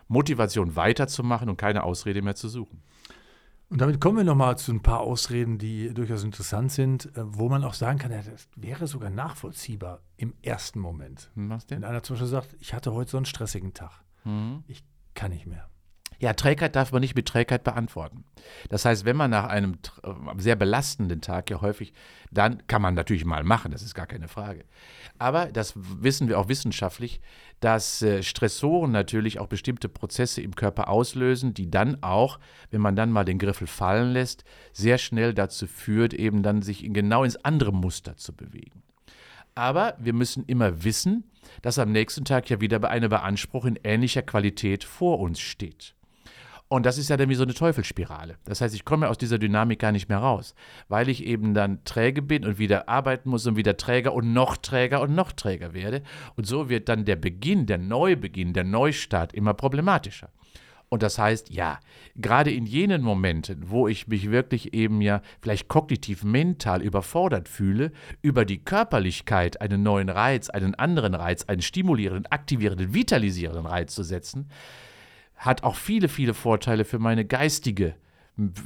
Motivation 0.07 0.75
weiterzumachen 0.75 1.49
und 1.49 1.57
keine 1.57 1.83
Ausrede 1.83 2.21
mehr 2.21 2.35
zu 2.35 2.49
suchen. 2.49 2.83
Und 3.69 3.81
damit 3.81 3.99
kommen 3.99 4.17
wir 4.17 4.23
nochmal 4.23 4.57
zu 4.57 4.71
ein 4.71 4.81
paar 4.81 4.99
Ausreden, 4.99 5.57
die 5.57 5.93
durchaus 5.93 6.23
interessant 6.23 6.71
sind, 6.71 7.07
äh, 7.17 7.23
wo 7.25 7.49
man 7.49 7.63
auch 7.63 7.73
sagen 7.73 7.97
kann, 7.97 8.11
ja, 8.11 8.21
das 8.21 8.47
wäre 8.55 8.85
sogar 8.87 9.09
nachvollziehbar 9.09 10.01
im 10.17 10.33
ersten 10.43 10.79
Moment. 10.79 11.31
Was 11.35 11.65
Wenn 11.69 11.83
einer 11.83 12.03
zum 12.03 12.13
Beispiel 12.15 12.27
sagt, 12.29 12.55
ich 12.59 12.73
hatte 12.73 12.93
heute 12.93 13.11
so 13.11 13.17
einen 13.17 13.25
stressigen 13.25 13.73
Tag, 13.73 14.03
ich 14.67 14.83
kann 15.13 15.31
nicht 15.31 15.45
mehr. 15.45 15.69
Ja, 16.19 16.33
Trägheit 16.33 16.75
darf 16.75 16.91
man 16.91 17.01
nicht 17.01 17.15
mit 17.15 17.27
Trägheit 17.27 17.63
beantworten. 17.63 18.23
Das 18.69 18.85
heißt, 18.85 19.05
wenn 19.05 19.15
man 19.15 19.31
nach 19.31 19.45
einem 19.45 19.77
tr- 19.83 20.39
sehr 20.39 20.55
belastenden 20.55 21.21
Tag 21.21 21.49
ja 21.49 21.61
häufig, 21.61 21.93
dann 22.31 22.65
kann 22.67 22.81
man 22.81 22.93
natürlich 22.93 23.25
mal 23.25 23.43
machen, 23.43 23.71
das 23.71 23.81
ist 23.81 23.95
gar 23.95 24.07
keine 24.07 24.27
Frage. 24.27 24.65
Aber 25.17 25.47
das 25.51 25.73
wissen 25.75 26.27
wir 26.27 26.39
auch 26.39 26.49
wissenschaftlich, 26.49 27.21
dass 27.59 28.01
äh, 28.01 28.21
Stressoren 28.23 28.91
natürlich 28.91 29.39
auch 29.39 29.47
bestimmte 29.47 29.89
Prozesse 29.89 30.41
im 30.41 30.55
Körper 30.55 30.89
auslösen, 30.89 31.53
die 31.53 31.69
dann 31.69 32.03
auch, 32.03 32.39
wenn 32.71 32.81
man 32.81 32.95
dann 32.95 33.11
mal 33.11 33.25
den 33.25 33.39
Griffel 33.39 33.67
fallen 33.67 34.11
lässt, 34.11 34.43
sehr 34.73 34.97
schnell 34.97 35.33
dazu 35.33 35.67
führt, 35.67 36.13
eben 36.13 36.43
dann 36.43 36.61
sich 36.61 36.85
genau 36.93 37.23
ins 37.23 37.37
andere 37.37 37.73
Muster 37.73 38.17
zu 38.17 38.33
bewegen. 38.33 38.83
Aber 39.55 39.95
wir 39.99 40.13
müssen 40.13 40.43
immer 40.45 40.83
wissen, 40.83 41.23
dass 41.61 41.79
am 41.79 41.91
nächsten 41.91 42.25
Tag 42.25 42.49
ja 42.49 42.59
wieder 42.59 42.83
eine 42.89 43.07
Beanspruchung 43.07 43.75
in 43.75 43.79
ähnlicher 43.83 44.21
Qualität 44.21 44.83
vor 44.83 45.19
uns 45.19 45.39
steht. 45.39 45.94
Und 46.67 46.85
das 46.85 46.97
ist 46.97 47.09
ja 47.09 47.17
dann 47.17 47.29
wie 47.29 47.35
so 47.35 47.43
eine 47.43 47.53
Teufelsspirale. 47.53 48.37
Das 48.45 48.59
heißt, 48.59 48.73
ich 48.73 48.85
komme 48.85 49.09
aus 49.09 49.19
dieser 49.19 49.37
Dynamik 49.37 49.79
gar 49.79 49.91
nicht 49.91 50.09
mehr 50.09 50.17
raus, 50.17 50.55
weil 50.87 51.09
ich 51.09 51.23
eben 51.23 51.53
dann 51.53 51.83
träge 51.85 52.23
bin 52.23 52.43
und 52.43 52.57
wieder 52.57 52.89
arbeiten 52.89 53.29
muss 53.29 53.45
und 53.45 53.55
wieder 53.55 53.77
träger 53.77 54.13
und 54.13 54.33
noch 54.33 54.57
träger 54.57 55.01
und 55.01 55.13
noch 55.13 55.31
träger 55.31 55.73
werde. 55.73 56.01
Und 56.35 56.47
so 56.47 56.67
wird 56.67 56.89
dann 56.89 57.05
der 57.05 57.17
Beginn, 57.17 57.67
der 57.67 57.77
Neubeginn, 57.77 58.53
der 58.53 58.63
Neustart 58.63 59.33
immer 59.33 59.53
problematischer. 59.53 60.29
Und 60.89 61.03
das 61.03 61.17
heißt, 61.17 61.49
ja, 61.49 61.79
gerade 62.15 62.51
in 62.51 62.65
jenen 62.65 63.01
Momenten, 63.01 63.69
wo 63.69 63.87
ich 63.87 64.07
mich 64.07 64.31
wirklich 64.31 64.73
eben 64.73 65.01
ja 65.01 65.21
vielleicht 65.41 65.67
kognitiv 65.67 66.23
mental 66.23 66.81
überfordert 66.81 67.49
fühle, 67.49 67.91
über 68.21 68.45
die 68.45 68.63
Körperlichkeit 68.63 69.61
einen 69.61 69.83
neuen 69.83 70.09
Reiz, 70.09 70.49
einen 70.49 70.75
anderen 70.75 71.15
Reiz, 71.15 71.43
einen 71.45 71.61
stimulierenden, 71.61 72.27
aktivierenden, 72.27 72.93
vitalisierenden 72.93 73.65
Reiz 73.65 73.93
zu 73.93 74.03
setzen, 74.03 74.47
hat 75.35 75.63
auch 75.63 75.75
viele, 75.75 76.07
viele 76.07 76.33
Vorteile 76.33 76.85
für 76.85 76.99
meine 76.99 77.25
geistige 77.25 77.95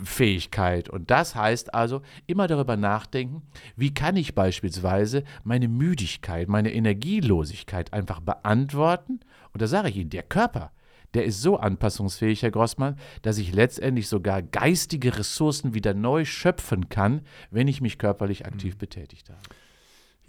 Fähigkeit. 0.04 0.90
Und 0.90 1.12
das 1.12 1.36
heißt 1.36 1.74
also, 1.74 2.02
immer 2.26 2.48
darüber 2.48 2.76
nachdenken, 2.76 3.44
wie 3.76 3.94
kann 3.94 4.16
ich 4.16 4.34
beispielsweise 4.34 5.24
meine 5.44 5.68
Müdigkeit, 5.68 6.48
meine 6.48 6.74
Energielosigkeit 6.74 7.94
einfach 7.94 8.20
beantworten. 8.20 9.20
Und 9.54 9.62
da 9.62 9.68
sage 9.68 9.90
ich 9.90 9.98
Ihnen, 9.98 10.10
der 10.10 10.24
Körper, 10.24 10.72
der 11.14 11.26
ist 11.26 11.42
so 11.42 11.58
anpassungsfähig, 11.58 12.42
Herr 12.44 12.52
Grossmann, 12.52 12.98
dass 13.22 13.38
ich 13.38 13.54
letztendlich 13.54 14.08
sogar 14.08 14.42
geistige 14.42 15.18
Ressourcen 15.18 15.74
wieder 15.74 15.94
neu 15.94 16.26
schöpfen 16.26 16.90
kann, 16.90 17.22
wenn 17.52 17.68
ich 17.68 17.82
mich 17.82 17.98
körperlich 17.98 18.46
aktiv 18.46 18.78
betätigt 18.78 19.30
habe. 19.30 19.40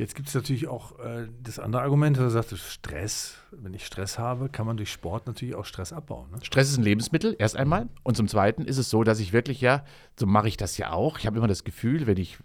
Jetzt 0.00 0.14
gibt 0.14 0.28
es 0.28 0.34
natürlich 0.34 0.66
auch 0.66 0.98
äh, 0.98 1.28
das 1.42 1.58
andere 1.58 1.82
Argument, 1.82 2.16
da 2.16 2.30
sagt 2.30 2.56
Stress. 2.56 3.34
Wenn 3.50 3.74
ich 3.74 3.84
Stress 3.84 4.18
habe, 4.18 4.48
kann 4.48 4.64
man 4.66 4.78
durch 4.78 4.90
Sport 4.90 5.26
natürlich 5.26 5.54
auch 5.54 5.66
Stress 5.66 5.92
abbauen. 5.92 6.30
Ne? 6.30 6.38
Stress 6.42 6.70
ist 6.70 6.78
ein 6.78 6.84
Lebensmittel, 6.84 7.36
erst 7.38 7.54
einmal. 7.54 7.86
Und 8.02 8.16
zum 8.16 8.26
Zweiten 8.26 8.64
ist 8.64 8.78
es 8.78 8.88
so, 8.88 9.04
dass 9.04 9.20
ich 9.20 9.34
wirklich 9.34 9.60
ja, 9.60 9.84
so 10.18 10.24
mache 10.24 10.48
ich 10.48 10.56
das 10.56 10.78
ja 10.78 10.92
auch. 10.92 11.18
Ich 11.18 11.26
habe 11.26 11.36
immer 11.36 11.48
das 11.48 11.64
Gefühl, 11.64 12.06
wenn 12.06 12.16
ich 12.16 12.38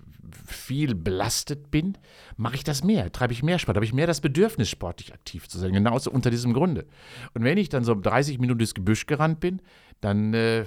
viel 0.45 0.95
belastet 0.95 1.71
bin, 1.71 1.97
mache 2.38 2.55
ich 2.55 2.63
das 2.63 2.83
mehr, 2.83 3.11
treibe 3.11 3.33
ich 3.33 3.43
mehr 3.43 3.59
Sport, 3.59 3.77
habe 3.77 3.85
ich 3.85 3.93
mehr 3.93 4.07
das 4.07 4.21
Bedürfnis, 4.21 4.69
sportlich 4.69 5.13
aktiv 5.13 5.47
zu 5.47 5.57
sein. 5.57 5.73
Genauso 5.73 6.11
unter 6.11 6.29
diesem 6.29 6.53
Grunde. 6.53 6.85
Und 7.33 7.43
wenn 7.43 7.57
ich 7.57 7.69
dann 7.69 7.83
so 7.83 7.95
30 7.95 8.39
Minuten 8.39 8.59
durchs 8.59 8.73
Gebüsch 8.73 9.05
gerannt 9.05 9.39
bin, 9.39 9.61
dann 10.01 10.33
äh, 10.33 10.65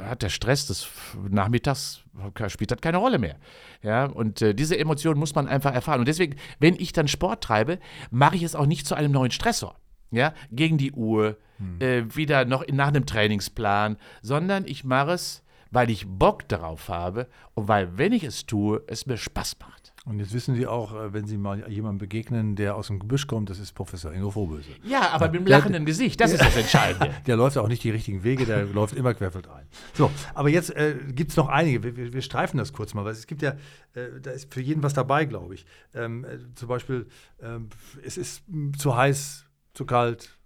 hat 0.00 0.22
der 0.22 0.28
Stress 0.28 0.66
des 0.66 0.88
Nachmittags 1.28 2.04
spielt 2.48 2.70
das 2.70 2.80
keine 2.80 2.98
Rolle 2.98 3.18
mehr. 3.18 3.36
Ja, 3.82 4.06
und 4.06 4.42
äh, 4.42 4.54
diese 4.54 4.78
Emotion 4.78 5.18
muss 5.18 5.34
man 5.34 5.46
einfach 5.46 5.74
erfahren. 5.74 6.00
Und 6.00 6.08
deswegen, 6.08 6.36
wenn 6.58 6.74
ich 6.74 6.92
dann 6.92 7.08
Sport 7.08 7.44
treibe, 7.44 7.78
mache 8.10 8.36
ich 8.36 8.42
es 8.42 8.54
auch 8.54 8.66
nicht 8.66 8.86
zu 8.86 8.94
einem 8.94 9.12
neuen 9.12 9.30
Stressor. 9.30 9.76
Ja, 10.10 10.32
gegen 10.50 10.78
die 10.78 10.92
Uhr, 10.92 11.36
äh, 11.80 12.04
wieder 12.14 12.44
noch 12.44 12.64
nach 12.68 12.88
einem 12.88 13.04
Trainingsplan, 13.04 13.98
sondern 14.22 14.64
ich 14.66 14.84
mache 14.84 15.12
es, 15.12 15.42
weil 15.70 15.90
ich 15.90 16.06
Bock 16.06 16.48
darauf 16.48 16.88
habe 16.88 17.26
und 17.54 17.68
weil, 17.68 17.96
wenn 17.98 18.12
ich 18.12 18.24
es 18.24 18.46
tue, 18.46 18.82
es 18.86 19.06
mir 19.06 19.16
Spaß 19.16 19.56
macht. 19.60 19.92
Und 20.04 20.20
jetzt 20.20 20.32
wissen 20.32 20.54
Sie 20.54 20.66
auch, 20.66 20.94
äh, 20.94 21.12
wenn 21.12 21.26
Sie 21.26 21.36
mal 21.36 21.70
jemandem 21.70 21.98
begegnen, 21.98 22.56
der 22.56 22.76
aus 22.76 22.86
dem 22.86 22.98
Gebüsch 22.98 23.26
kommt, 23.26 23.50
das 23.50 23.58
ist 23.58 23.72
Professor 23.74 24.10
Ingo 24.12 24.30
Vorböse. 24.30 24.70
Ja, 24.82 25.10
aber 25.10 25.26
mit 25.26 25.40
dem 25.40 25.44
Der- 25.44 25.58
lachenden 25.58 25.84
Gesicht, 25.84 26.18
das 26.20 26.32
ist 26.32 26.40
das 26.42 26.56
Entscheidende. 26.56 27.14
Der 27.26 27.36
läuft 27.36 27.58
auch 27.58 27.68
nicht 27.68 27.84
die 27.84 27.90
richtigen 27.90 28.24
Wege, 28.24 28.46
der 28.46 28.64
läuft 28.72 28.94
immer 28.96 29.12
querfeldein. 29.12 29.66
So, 29.92 30.10
aber 30.34 30.48
jetzt 30.48 30.74
äh, 30.74 30.96
gibt 31.12 31.32
es 31.32 31.36
noch 31.36 31.48
einige. 31.48 31.82
Wir, 31.82 31.96
wir, 31.96 32.12
wir 32.14 32.22
streifen 32.22 32.56
das 32.56 32.72
kurz 32.72 32.94
mal, 32.94 33.04
weil 33.04 33.12
es 33.12 33.26
gibt 33.26 33.42
ja, 33.42 33.50
äh, 33.94 34.20
da 34.22 34.30
ist 34.30 34.52
für 34.54 34.62
jeden 34.62 34.82
was 34.82 34.94
dabei, 34.94 35.26
glaube 35.26 35.54
ich. 35.54 35.66
Ähm, 35.94 36.24
äh, 36.24 36.38
zum 36.54 36.68
Beispiel, 36.68 37.06
ähm, 37.42 37.68
es 38.02 38.16
ist 38.16 38.44
zu 38.78 38.96
heiß, 38.96 39.44
zu 39.74 39.84
kalt, 39.84 40.38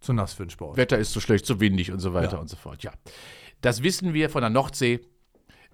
zu 0.00 0.12
nass 0.14 0.32
für 0.32 0.44
den 0.46 0.50
Sport. 0.50 0.76
Wetter 0.76 0.98
ist 0.98 1.12
zu 1.12 1.20
schlecht, 1.20 1.46
zu 1.46 1.60
windig 1.60 1.92
und 1.92 2.00
so 2.00 2.12
weiter 2.12 2.32
Ja. 2.34 2.38
und 2.38 2.48
so 2.48 2.56
fort. 2.56 2.82
Ja, 2.82 2.90
das 3.60 3.82
wissen 3.82 4.14
wir 4.14 4.30
von 4.30 4.42
der 4.42 4.50
Nordsee. 4.50 5.00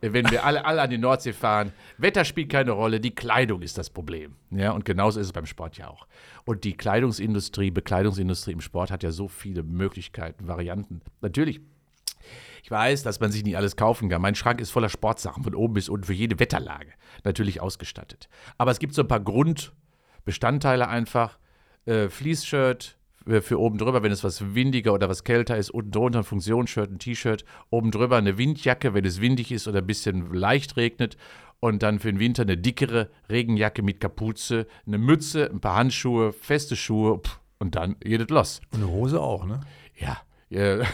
Wenn 0.00 0.30
wir 0.30 0.44
alle, 0.44 0.64
alle 0.64 0.82
an 0.82 0.90
die 0.90 0.98
Nordsee 0.98 1.32
fahren, 1.32 1.72
Wetter 1.96 2.26
spielt 2.26 2.50
keine 2.50 2.72
Rolle, 2.72 3.00
die 3.00 3.14
Kleidung 3.14 3.62
ist 3.62 3.78
das 3.78 3.88
Problem. 3.88 4.36
Ja, 4.50 4.72
und 4.72 4.84
genauso 4.84 5.18
ist 5.20 5.26
es 5.26 5.32
beim 5.32 5.46
Sport 5.46 5.78
ja 5.78 5.88
auch. 5.88 6.06
Und 6.44 6.64
die 6.64 6.76
Kleidungsindustrie, 6.76 7.70
Bekleidungsindustrie 7.70 8.52
im 8.52 8.60
Sport 8.60 8.90
hat 8.90 9.02
ja 9.02 9.10
so 9.10 9.26
viele 9.26 9.62
Möglichkeiten, 9.62 10.48
Varianten. 10.48 11.00
Natürlich, 11.22 11.60
ich 12.62 12.70
weiß, 12.70 13.04
dass 13.04 13.20
man 13.20 13.32
sich 13.32 13.44
nicht 13.44 13.56
alles 13.56 13.76
kaufen 13.76 14.08
kann. 14.08 14.20
Mein 14.20 14.34
Schrank 14.34 14.60
ist 14.60 14.70
voller 14.70 14.88
Sportsachen 14.88 15.44
von 15.44 15.54
oben 15.54 15.74
bis 15.74 15.88
unten 15.88 16.04
für 16.04 16.12
jede 16.12 16.38
Wetterlage 16.38 16.92
natürlich 17.24 17.60
ausgestattet. 17.60 18.28
Aber 18.58 18.72
es 18.72 18.78
gibt 18.78 18.92
so 18.92 19.02
ein 19.02 19.08
paar 19.08 19.20
Grundbestandteile 19.20 20.88
einfach. 20.88 21.38
Äh, 21.86 22.08
Fleece-Shirt 22.08 22.98
für 23.26 23.60
oben 23.60 23.78
drüber, 23.78 24.02
wenn 24.02 24.12
es 24.12 24.24
was 24.24 24.54
windiger 24.54 24.92
oder 24.92 25.08
was 25.08 25.24
kälter 25.24 25.56
ist. 25.56 25.70
Unten 25.70 25.90
drunter 25.90 26.20
ein 26.20 26.24
Funktionsshirt, 26.24 26.90
ein 26.90 26.98
T-Shirt. 26.98 27.44
Oben 27.70 27.90
drüber 27.90 28.16
eine 28.16 28.38
Windjacke, 28.38 28.94
wenn 28.94 29.04
es 29.04 29.20
windig 29.20 29.52
ist 29.52 29.66
oder 29.66 29.78
ein 29.78 29.86
bisschen 29.86 30.32
leicht 30.32 30.76
regnet. 30.76 31.16
Und 31.58 31.82
dann 31.82 31.98
für 31.98 32.12
den 32.12 32.20
Winter 32.20 32.42
eine 32.42 32.56
dickere 32.56 33.10
Regenjacke 33.30 33.82
mit 33.82 34.00
Kapuze, 34.00 34.66
eine 34.86 34.98
Mütze, 34.98 35.50
ein 35.50 35.60
paar 35.60 35.76
Handschuhe, 35.76 36.32
feste 36.32 36.76
Schuhe. 36.76 37.18
Pff, 37.18 37.40
und 37.58 37.74
dann 37.74 37.96
geht 38.00 38.20
es 38.20 38.28
los. 38.28 38.60
Und 38.72 38.82
eine 38.82 38.90
Hose 38.90 39.20
auch, 39.20 39.46
ne? 39.46 39.60
Ja. 39.98 40.18
Ja. 40.48 40.78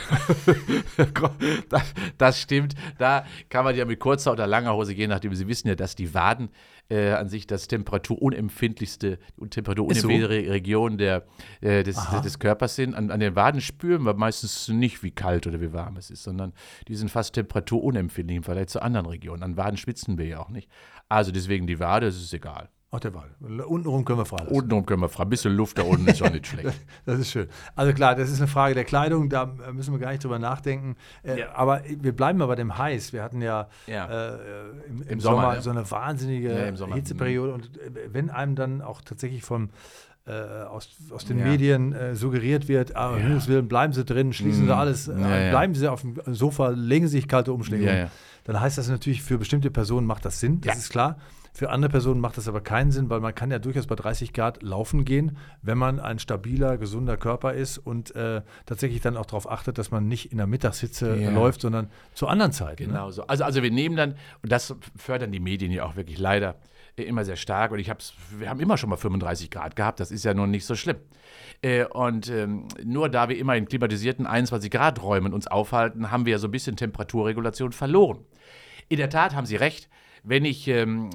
das, 1.68 1.94
das 2.16 2.40
stimmt. 2.40 2.74
Da 2.98 3.26
kann 3.50 3.64
man 3.64 3.76
ja 3.76 3.84
mit 3.84 4.00
kurzer 4.00 4.32
oder 4.32 4.46
langer 4.46 4.74
Hose, 4.74 4.94
je 4.94 5.06
nachdem, 5.06 5.34
Sie 5.34 5.46
wissen 5.46 5.68
ja, 5.68 5.74
dass 5.74 5.94
die 5.94 6.14
Waden 6.14 6.48
äh, 6.88 7.12
an 7.12 7.28
sich 7.28 7.46
das 7.46 7.68
temperaturunempfindlichste 7.68 9.18
und 9.36 9.50
temperaturunempfindliche 9.50 10.50
Region 10.50 10.98
der, 10.98 11.26
äh, 11.60 11.82
des, 11.82 11.98
Aha. 11.98 12.20
des 12.20 12.38
Körpers 12.38 12.76
sind. 12.76 12.94
An, 12.94 13.10
an 13.10 13.20
den 13.20 13.36
Waden 13.36 13.60
spüren 13.60 14.04
wir 14.04 14.14
meistens 14.14 14.68
nicht, 14.68 15.02
wie 15.02 15.10
kalt 15.10 15.46
oder 15.46 15.60
wie 15.60 15.72
warm 15.72 15.96
es 15.96 16.10
ist, 16.10 16.22
sondern 16.22 16.52
die 16.88 16.94
sind 16.94 17.10
fast 17.10 17.34
temperaturunempfindlich 17.34 18.38
im 18.38 18.42
Vergleich 18.42 18.68
zu 18.68 18.80
anderen 18.80 19.06
Regionen. 19.06 19.42
An 19.42 19.56
Waden 19.56 19.76
schwitzen 19.76 20.18
wir 20.18 20.26
ja 20.26 20.40
auch 20.40 20.50
nicht. 20.50 20.70
Also 21.08 21.30
deswegen 21.30 21.66
die 21.66 21.78
Wade, 21.78 22.06
das 22.06 22.16
ist 22.16 22.32
egal. 22.32 22.70
Ach, 22.94 23.00
der 23.00 23.14
Wald. 23.14 23.31
Untenrum 23.66 24.05
können 24.05 24.18
wir 24.18 24.26
freilassen. 24.26 24.55
Untenrum 24.55 24.85
können 24.85 25.00
wir 25.00 25.09
fragen. 25.09 25.28
Ein 25.28 25.31
bisschen 25.31 25.55
Luft 25.57 25.78
da 25.78 25.83
unten 25.83 26.07
ist 26.09 26.22
auch 26.22 26.31
nicht 26.31 26.46
schlecht. 26.46 26.78
Das 27.07 27.18
ist 27.18 27.31
schön. 27.31 27.48
Also 27.74 27.94
klar, 27.94 28.14
das 28.14 28.31
ist 28.31 28.38
eine 28.38 28.48
Frage 28.48 28.74
der 28.74 28.85
Kleidung, 28.85 29.31
da 29.31 29.50
äh, 29.66 29.72
müssen 29.72 29.92
wir 29.94 29.98
gar 29.98 30.11
nicht 30.11 30.22
drüber 30.22 30.38
nachdenken. 30.38 30.96
Äh, 31.22 31.40
Ja. 31.40 31.55
Aber 31.55 31.81
wir 31.88 32.14
bleiben 32.14 32.38
mal 32.38 32.46
bei 32.46 32.55
dem 32.55 32.76
Heiß. 32.76 33.14
Wir 33.14 33.22
hatten 33.22 33.40
ja, 33.40 33.68
Ja. 33.87 34.07
Äh, 34.35 34.38
im, 34.88 35.00
im, 35.02 35.09
Im 35.09 35.20
Sommer, 35.20 35.37
Sommer, 35.42 35.55
ja. 35.55 35.61
so 35.62 35.70
eine 35.70 35.90
wahnsinnige. 35.90 36.74
Hitzeperiode. 36.92 37.55
Und 37.55 37.78
äh, 37.78 37.90
wenn 38.12 38.28
einem 38.28 38.57
dann 38.57 38.83
auch 38.83 39.00
tatsächlich 39.00 39.42
vom 39.42 39.70
äh, 40.26 40.33
aus, 40.33 40.90
aus 41.11 41.24
den 41.24 41.38
Ja. 41.38 41.46
Medien 41.46 41.94
äh, 41.94 42.14
suggeriert 42.14 42.68
wird, 42.68 42.94
ah, 42.94 43.16
Ja. 43.16 43.46
Willen, 43.48 43.68
bleiben 43.68 43.94
Sie 43.94 44.05
drin, 44.05 44.35
schließen 44.35 44.66
Sie 44.66 44.72
Mhm. 44.72 44.78
alles, 44.78 45.09
äh, 45.09 45.18
Ja, 45.18 45.38
ja. 45.40 45.50
bleiben 45.50 45.74
Sie 45.74 45.88
auf 45.88 46.02
dem 46.02 46.20
Sofa, 46.26 46.68
legen 46.68 47.07
Sie 47.09 47.16
sich 47.16 47.26
kalte 47.26 47.52
Umschläge 47.55 47.90
um. 48.05 48.11
Dann 48.44 48.61
heißt 48.61 48.76
das 48.76 48.88
natürlich, 48.88 49.22
für 49.22 49.38
bestimmte 49.38 49.70
Personen 49.70 50.07
macht 50.07 50.24
das 50.26 50.38
Sinn, 50.40 50.61
das 50.61 50.76
ist 50.76 50.90
klar. 50.90 51.16
Für 51.54 51.68
andere 51.70 51.90
Personen 51.90 52.20
macht 52.20 52.38
das 52.38 52.48
aber 52.48 52.62
keinen 52.62 52.92
Sinn, 52.92 53.10
weil 53.10 53.20
man 53.20 53.34
kann 53.34 53.50
ja 53.50 53.58
durchaus 53.58 53.86
bei 53.86 53.94
30 53.94 54.32
Grad 54.32 54.62
laufen 54.62 55.04
gehen, 55.04 55.36
wenn 55.60 55.76
man 55.76 56.00
ein 56.00 56.18
stabiler, 56.18 56.78
gesunder 56.78 57.18
Körper 57.18 57.52
ist 57.52 57.76
und 57.76 58.14
äh, 58.16 58.40
tatsächlich 58.64 59.02
dann 59.02 59.18
auch 59.18 59.26
darauf 59.26 59.50
achtet, 59.50 59.76
dass 59.76 59.90
man 59.90 60.08
nicht 60.08 60.32
in 60.32 60.38
der 60.38 60.46
Mittagshitze 60.46 61.14
Ja. 61.14 61.30
läuft, 61.30 61.60
sondern 61.60 61.90
zu 62.14 62.26
anderen 62.26 62.52
Zeiten. 62.52 62.84
Ne? 62.84 62.88
Genau 62.88 63.10
so. 63.10 63.26
Also, 63.26 63.44
also 63.44 63.62
wir 63.62 63.70
nehmen 63.70 63.96
dann, 63.96 64.14
und 64.42 64.50
das 64.50 64.74
fördern 64.96 65.30
die 65.30 65.40
Medien 65.40 65.72
ja 65.72 65.84
auch 65.84 65.94
wirklich 65.94 66.18
leider 66.18 66.56
immer 66.96 67.24
sehr 67.24 67.36
stark. 67.36 67.72
Und 67.72 67.78
ich 67.78 67.90
hab's, 67.90 68.14
wir 68.38 68.48
haben 68.48 68.60
immer 68.60 68.76
schon 68.76 68.90
mal 68.90 68.96
35 68.96 69.50
Grad 69.50 69.76
gehabt, 69.76 70.00
das 70.00 70.10
ist 70.10 70.24
ja 70.24 70.34
nun 70.34 70.50
nicht 70.50 70.64
so 70.66 70.74
schlimm. 70.74 70.96
Äh, 71.62 71.84
und 71.84 72.28
ähm, 72.28 72.66
nur 72.84 73.08
da 73.08 73.28
wir 73.28 73.36
immer 73.38 73.56
in 73.56 73.66
klimatisierten 73.66 74.26
21 74.26 74.70
Grad 74.70 75.02
Räumen 75.02 75.32
uns 75.32 75.46
aufhalten, 75.46 76.10
haben 76.10 76.26
wir 76.26 76.32
ja 76.32 76.38
so 76.38 76.48
ein 76.48 76.50
bisschen 76.50 76.76
Temperaturregulation 76.76 77.72
verloren. 77.72 78.24
In 78.88 78.96
der 78.98 79.10
Tat 79.10 79.34
haben 79.34 79.46
Sie 79.46 79.56
recht, 79.56 79.88
wenn 80.22 80.44
ich 80.44 80.68
ähm, 80.68 81.11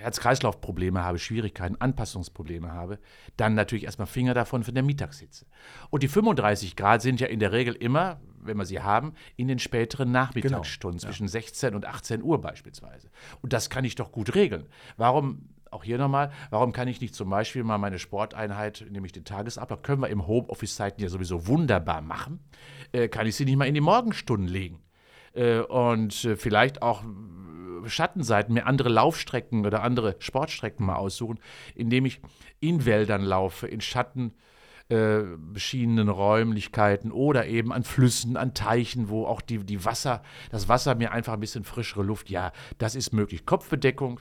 Herz-Kreislauf-Probleme 0.00 1.02
habe, 1.04 1.18
Schwierigkeiten, 1.18 1.76
Anpassungsprobleme 1.78 2.72
habe, 2.72 2.98
dann 3.36 3.54
natürlich 3.54 3.84
erstmal 3.84 4.06
Finger 4.06 4.34
davon 4.34 4.64
von 4.64 4.74
der 4.74 4.82
Mittagshitze. 4.82 5.46
Und 5.90 6.02
die 6.02 6.08
35 6.08 6.76
Grad 6.76 7.02
sind 7.02 7.20
ja 7.20 7.26
in 7.26 7.38
der 7.38 7.52
Regel 7.52 7.74
immer, 7.74 8.20
wenn 8.42 8.56
wir 8.56 8.64
sie 8.64 8.80
haben, 8.80 9.12
in 9.36 9.48
den 9.48 9.58
späteren 9.58 10.10
Nachmittagsstunden, 10.10 10.98
Genau, 10.98 11.08
ja. 11.08 11.12
zwischen 11.12 11.28
16 11.28 11.74
und 11.74 11.86
18 11.86 12.22
Uhr 12.22 12.40
beispielsweise. 12.40 13.10
Und 13.42 13.52
das 13.52 13.70
kann 13.70 13.84
ich 13.84 13.94
doch 13.94 14.10
gut 14.12 14.34
regeln. 14.34 14.66
Warum, 14.96 15.50
auch 15.70 15.84
hier 15.84 15.98
nochmal, 15.98 16.32
warum 16.50 16.72
kann 16.72 16.88
ich 16.88 17.00
nicht 17.00 17.14
zum 17.14 17.30
Beispiel 17.30 17.62
mal 17.62 17.78
meine 17.78 17.98
Sporteinheit, 17.98 18.86
nämlich 18.90 19.12
den 19.12 19.24
Tagesablauf, 19.24 19.82
können 19.82 20.02
wir 20.02 20.08
im 20.08 20.26
Homeoffice-Zeiten 20.26 21.02
ja 21.02 21.08
sowieso 21.08 21.46
wunderbar 21.46 22.00
machen, 22.00 22.40
äh, 22.92 23.08
kann 23.08 23.26
ich 23.26 23.36
sie 23.36 23.44
nicht 23.44 23.56
mal 23.56 23.66
in 23.68 23.74
die 23.74 23.80
Morgenstunden 23.80 24.48
legen? 24.48 24.80
Äh, 25.32 25.60
und 25.60 26.24
äh, 26.24 26.36
vielleicht 26.36 26.82
auch 26.82 27.04
Schattenseiten, 27.86 28.54
mir 28.54 28.66
andere 28.66 28.88
Laufstrecken 28.88 29.66
oder 29.66 29.82
andere 29.82 30.16
Sportstrecken 30.18 30.86
mal 30.86 30.96
aussuchen, 30.96 31.40
indem 31.74 32.06
ich 32.06 32.20
in 32.60 32.84
Wäldern 32.84 33.22
laufe, 33.22 33.66
in 33.66 33.80
Schatten 33.80 34.34
äh, 34.90 35.22
beschienenen 35.38 36.08
Räumlichkeiten 36.08 37.12
oder 37.12 37.46
eben 37.46 37.72
an 37.72 37.84
Flüssen, 37.84 38.36
an 38.36 38.54
Teichen, 38.54 39.08
wo 39.08 39.24
auch 39.24 39.40
die, 39.40 39.58
die 39.58 39.84
Wasser, 39.84 40.22
das 40.50 40.68
Wasser 40.68 40.96
mir 40.96 41.12
einfach 41.12 41.34
ein 41.34 41.40
bisschen 41.40 41.64
frischere 41.64 42.02
Luft, 42.02 42.28
ja, 42.28 42.52
das 42.78 42.96
ist 42.96 43.12
möglich. 43.12 43.46
Kopfbedeckung 43.46 44.20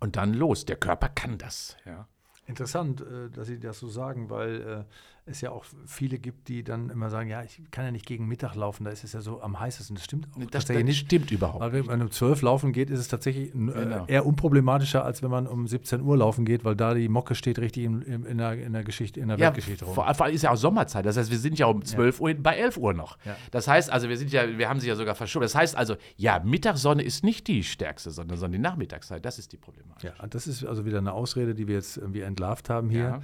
und 0.00 0.16
dann 0.16 0.32
los. 0.32 0.64
Der 0.64 0.76
Körper 0.76 1.08
kann 1.10 1.36
das. 1.38 1.76
Ja. 1.84 2.08
Interessant, 2.46 3.00
äh, 3.00 3.28
dass 3.30 3.48
Sie 3.48 3.58
das 3.58 3.78
so 3.78 3.88
sagen, 3.88 4.30
weil 4.30 4.60
äh, 4.62 4.84
es 5.28 5.40
ja 5.40 5.50
auch 5.50 5.64
viele 5.86 6.18
gibt, 6.18 6.48
die 6.48 6.62
dann 6.62 6.88
immer 6.90 7.10
sagen, 7.10 7.28
ja, 7.28 7.42
ich 7.42 7.60
kann 7.72 7.84
ja 7.84 7.90
nicht 7.90 8.06
gegen 8.06 8.28
Mittag 8.28 8.54
laufen, 8.54 8.84
da 8.84 8.90
ist 8.90 9.02
es 9.04 9.12
ja 9.12 9.20
so 9.20 9.42
am 9.42 9.58
heißesten. 9.58 9.96
Das 9.96 10.04
stimmt 10.04 10.28
auch 10.34 10.38
Das, 10.50 10.64
das 10.66 10.76
nicht. 10.84 10.98
stimmt 11.06 11.30
überhaupt. 11.32 11.60
Weil 11.60 11.72
wenn 11.72 11.86
man 11.86 12.00
um 12.02 12.10
12 12.10 12.42
laufen 12.42 12.72
geht, 12.72 12.90
ist 12.90 13.00
es 13.00 13.08
tatsächlich 13.08 13.48
äh, 13.48 13.58
Genau. 13.58 14.04
eher 14.06 14.24
unproblematischer, 14.24 15.04
als 15.04 15.22
wenn 15.22 15.30
man 15.30 15.46
um 15.46 15.66
17 15.66 16.00
Uhr 16.00 16.16
laufen 16.16 16.44
geht, 16.44 16.64
weil 16.64 16.76
da 16.76 16.94
die 16.94 17.08
Mocke 17.08 17.34
steht 17.34 17.58
richtig 17.58 17.84
in, 17.84 18.02
in, 18.02 18.24
in, 18.24 18.38
der, 18.38 18.52
in 18.54 18.72
der 18.72 18.84
Geschichte, 18.84 19.20
in 19.20 19.28
der 19.28 19.36
Ja, 19.38 19.46
Weltgeschichte 19.46 19.84
rum. 19.84 19.94
vor, 19.94 20.14
vor 20.14 20.26
allem 20.26 20.34
ist 20.34 20.42
ja 20.42 20.50
auch 20.52 20.56
Sommerzeit. 20.56 21.04
Das 21.06 21.16
heißt, 21.16 21.30
wir 21.30 21.38
sind 21.38 21.58
ja 21.58 21.66
um 21.66 21.84
12 21.84 22.20
Uhr 22.20 22.34
bei 22.34 22.56
11 22.56 22.76
Uhr 22.76 22.94
noch. 22.94 23.18
Ja. 23.24 23.36
Das 23.50 23.66
heißt 23.68 23.90
also, 23.90 24.08
wir 24.08 24.16
sind 24.16 24.30
ja, 24.32 24.56
wir 24.56 24.68
haben 24.68 24.78
sie 24.80 24.88
ja 24.88 24.94
sogar 24.94 25.14
verschoben. 25.16 25.42
Das 25.42 25.54
heißt 25.54 25.76
also, 25.76 25.96
ja, 26.16 26.40
Mittagssonne 26.44 27.02
ist 27.02 27.24
nicht 27.24 27.48
die 27.48 27.64
stärkste 27.64 28.10
Sonne, 28.12 28.36
sondern 28.36 28.52
die 28.52 28.58
Nachmittagszeit. 28.58 29.24
Das 29.24 29.38
ist 29.38 29.52
die 29.52 29.56
Problematik. 29.56 30.12
Ja, 30.18 30.26
das 30.28 30.46
ist 30.46 30.64
also 30.64 30.84
wieder 30.84 30.98
eine 30.98 31.12
Ausrede, 31.12 31.54
die 31.54 31.66
wir 31.66 31.74
jetzt 31.74 31.96
irgendwie 31.96 32.20
entlarvt 32.20 32.70
haben 32.70 32.90
hier, 32.90 33.20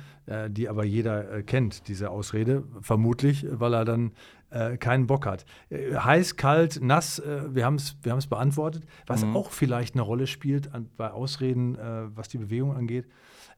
die 0.50 0.68
aber 0.68 0.84
jeder 0.84 1.32
äh, 1.32 1.42
kennt, 1.42 1.88
diese 1.88 2.10
Ausrede, 2.10 2.64
vermutlich, 2.80 3.46
weil 3.48 3.74
er 3.74 3.84
dann 3.84 4.12
äh, 4.52 4.76
keinen 4.76 5.06
Bock 5.06 5.26
hat. 5.26 5.44
Äh, 5.70 5.94
heiß, 5.94 6.36
kalt, 6.36 6.80
nass, 6.82 7.18
äh, 7.18 7.54
wir 7.54 7.64
haben 7.64 7.76
es 7.76 7.96
wir 8.02 8.12
haben's 8.12 8.26
beantwortet. 8.26 8.84
Was 9.06 9.24
auch 9.24 9.50
vielleicht 9.50 9.94
eine 9.94 10.02
Rolle 10.02 10.26
spielt 10.26 10.74
an, 10.74 10.88
bei 10.96 11.10
Ausreden, 11.10 11.76
was 12.14 12.28
die 12.28 12.38
Bewegung 12.38 12.74
angeht, 12.76 13.06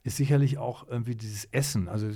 ist 0.04 0.18
sicherlich 0.18 0.59
auch 0.59 0.87
irgendwie 0.87 1.14
dieses 1.14 1.46
Essen. 1.46 1.88
Also 1.88 2.09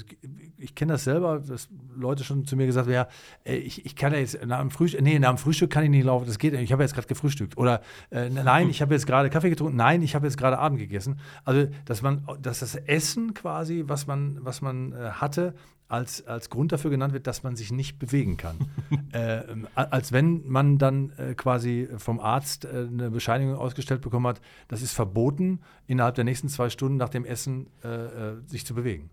ich 0.59 0.75
kenne 0.75 0.93
das 0.93 1.05
selber, 1.05 1.41
dass 1.41 1.71
Leute 1.97 2.23
schon 2.23 2.45
zu 2.45 2.55
mir 2.55 2.67
gesagt 2.67 2.87
haben, 2.87 2.93
ja, 2.93 3.09
ich, 3.45 3.87
ich 3.87 3.97
kann 3.97 4.13
ja 4.13 4.19
jetzt 4.19 4.45
nach 4.47 4.61
dem 4.61 4.71
Frühstück, 4.71 5.01
nee, 5.01 5.19
nach 5.19 5.31
dem 5.31 5.39
Frühstück 5.39 5.71
kann 5.71 5.85
ich 5.85 5.91
nicht 5.91 6.05
laufen, 6.05 6.27
das 6.27 6.39
geht 6.39 6.53
nicht, 6.53 6.63
ich 6.63 6.73
habe 6.73 6.83
jetzt 6.83 6.95
gerade 6.95 7.09
gefrühstückt. 7.09 7.57
Oder 7.57 7.81
äh, 8.11 8.29
nein, 8.29 8.69
ich 8.71 8.83
habe 8.83 8.93
jetzt 8.93 9.07
gerade 9.07 9.31
Kaffee 9.31 9.49
getrunken, 9.49 9.77
nein, 9.77 10.03
ich 10.03 10.15
habe 10.15 10.27
jetzt 10.27 10.37
gerade 10.37 10.59
Abend 10.59 10.79
gegessen. 10.79 11.19
Also, 11.45 11.71
dass 11.87 12.03
man, 12.03 12.27
dass 12.41 12.59
das 12.59 12.75
Essen 12.75 13.33
quasi, 13.33 13.85
was 13.87 14.07
man, 14.07 14.39
was 14.43 14.61
man 14.61 14.93
äh, 14.93 15.11
hatte, 15.13 15.55
als, 15.89 16.27
als 16.27 16.51
Grund 16.51 16.73
dafür 16.73 16.91
genannt 16.91 17.15
wird, 17.15 17.27
dass 17.27 17.43
man 17.43 17.57
sich 17.57 17.73
nicht 17.73 17.99
bewegen 17.99 18.37
kann. 18.37 18.59
äh, 19.13 19.43
als 19.75 20.13
wenn 20.13 20.47
man 20.47 20.79
dann 20.79 21.13
äh, 21.17 21.35
quasi 21.35 21.89
vom 21.97 22.21
Arzt 22.21 22.67
äh, 22.67 22.87
eine 22.91 23.11
Bescheinigung 23.11 23.57
ausgestellt 23.57 24.03
bekommen 24.03 24.27
hat, 24.27 24.41
das 24.69 24.83
ist 24.83 24.93
verboten, 24.93 25.61
innerhalb 25.87 26.15
der 26.15 26.25
nächsten 26.25 26.49
zwei 26.49 26.69
Stunden 26.69 26.99
nach 26.99 27.09
dem 27.09 27.25
Essen 27.25 27.69
äh, 27.83 27.89
äh, 27.89 28.37
sich 28.47 28.67
zu 28.67 28.75
bewegen. 28.75 29.11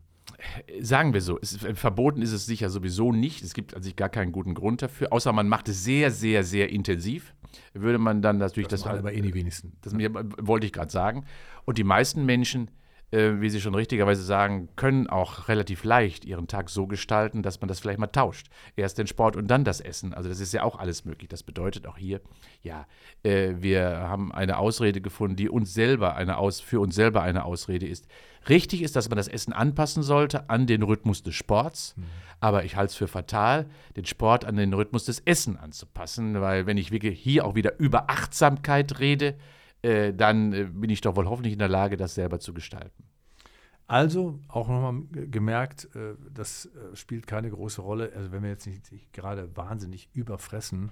Sagen 0.82 1.14
wir 1.14 1.22
so, 1.22 1.40
es, 1.42 1.56
verboten 1.56 2.22
ist 2.22 2.34
es 2.34 2.46
sicher 2.46 2.70
sowieso 2.70 3.12
nicht. 3.14 3.42
Es 3.44 3.54
gibt 3.54 3.76
an 3.76 3.84
sich 3.84 3.96
gar 3.96 4.10
keinen 4.10 4.32
guten 4.32 4.54
Grund 4.54 4.82
dafür, 4.82 5.14
außer 5.14 5.32
man 5.32 5.48
macht 5.48 5.70
es 5.70 5.84
sehr, 5.84 6.12
sehr, 6.12 6.44
sehr 6.44 6.70
intensiv. 6.70 7.34
Würde 7.74 8.00
man 8.00 8.22
dann 8.22 8.38
natürlich 8.38 8.68
das, 8.68 8.84
machen 8.84 9.00
aber 9.00 9.14
eh 9.14 9.22
die 9.22 9.34
wenigsten. 9.34 9.78
Das 9.82 9.94
wollte 9.94 10.66
ich 10.66 10.74
gerade 10.74 10.92
sagen. 10.92 11.26
Und 11.64 11.78
die 11.78 11.86
meisten 11.86 12.26
Menschen, 12.26 12.70
äh, 13.12 13.34
wie 13.40 13.50
Sie 13.50 13.62
schon 13.62 13.76
richtigerweise 13.76 14.24
sagen, 14.24 14.70
können 14.76 15.08
auch 15.08 15.48
relativ 15.48 15.84
leicht 15.84 16.26
ihren 16.26 16.48
Tag 16.48 16.70
so 16.70 16.88
gestalten, 16.88 17.44
dass 17.44 17.62
man 17.62 17.68
das 17.68 17.80
vielleicht 17.80 18.00
mal 18.00 18.08
tauscht. 18.08 18.48
Erst 18.76 18.98
den 18.98 19.08
Sport 19.08 19.36
und 19.36 19.48
dann 19.48 19.64
das 19.64 19.82
Essen. 19.82 20.14
Also 20.14 20.30
das 20.30 20.40
ist 20.40 20.54
ja 20.54 20.64
auch 20.64 20.78
alles 20.78 21.06
möglich. 21.06 21.30
Das 21.30 21.44
bedeutet 21.44 21.88
auch 21.88 21.98
hier, 21.98 22.22
ja, 22.62 22.88
äh, 23.24 23.54
wir 23.58 23.86
haben 23.86 24.32
eine 24.32 24.58
Ausrede 24.58 25.02
gefunden, 25.02 25.36
die 25.36 25.50
uns 25.50 25.74
selber 25.74 26.16
eine 26.16 26.38
Aus, 26.38 26.60
für 26.60 26.80
uns 26.80 26.96
selber 26.96 27.22
eine 27.22 27.46
Ausrede 27.46 27.88
ist. 27.88 28.08
Richtig 28.48 28.84
ist, 28.84 28.96
dass 28.96 29.10
man 29.10 29.18
das 29.18 29.28
Essen 29.28 29.54
anpassen 29.54 30.04
sollte 30.04 30.50
an 30.50 30.68
den 30.68 30.84
Rhythmus 30.84 31.24
des 31.24 31.34
Sports, 31.34 31.96
aber 32.40 32.64
ich 32.64 32.76
halte 32.76 32.92
es 32.92 32.96
für 32.96 33.08
fatal, 33.08 33.66
den 33.96 34.06
Sport 34.06 34.46
an 34.46 34.56
den 34.56 34.74
Rhythmus 34.74 35.06
des 35.06 35.20
Essen 35.22 35.58
anzupassen, 35.58 36.42
weil 36.42 36.68
wenn 36.68 36.78
ich 36.78 36.92
wirklich 36.92 37.20
hier 37.20 37.46
auch 37.46 37.56
wieder 37.56 37.80
über 37.80 38.10
Achtsamkeit 38.10 39.00
rede, 39.00 39.36
äh, 39.86 40.14
dann 40.14 40.54
äh, 40.54 40.64
bin 40.66 40.90
ich 40.90 41.02
doch 41.02 41.16
wohl 41.16 41.28
hoffentlich 41.28 41.54
in 41.54 41.60
der 41.60 41.70
Lage, 41.70 41.98
das 41.98 42.16
selber 42.16 42.40
zu 42.40 42.54
gestalten. 42.54 43.04
Also 43.88 44.40
auch 44.48 44.68
nochmal 44.68 45.04
gemerkt, 45.12 45.90
äh, 45.96 46.16
das 46.34 46.66
äh, 46.66 46.96
spielt 46.96 47.28
keine 47.28 47.52
große 47.52 47.82
Rolle. 47.82 48.12
Also 48.16 48.32
wenn 48.32 48.42
wir 48.42 48.50
jetzt 48.50 48.66
nicht 48.66 48.86
sich 48.86 49.12
gerade 49.12 49.56
wahnsinnig 49.56 50.10
überfressen, 50.14 50.92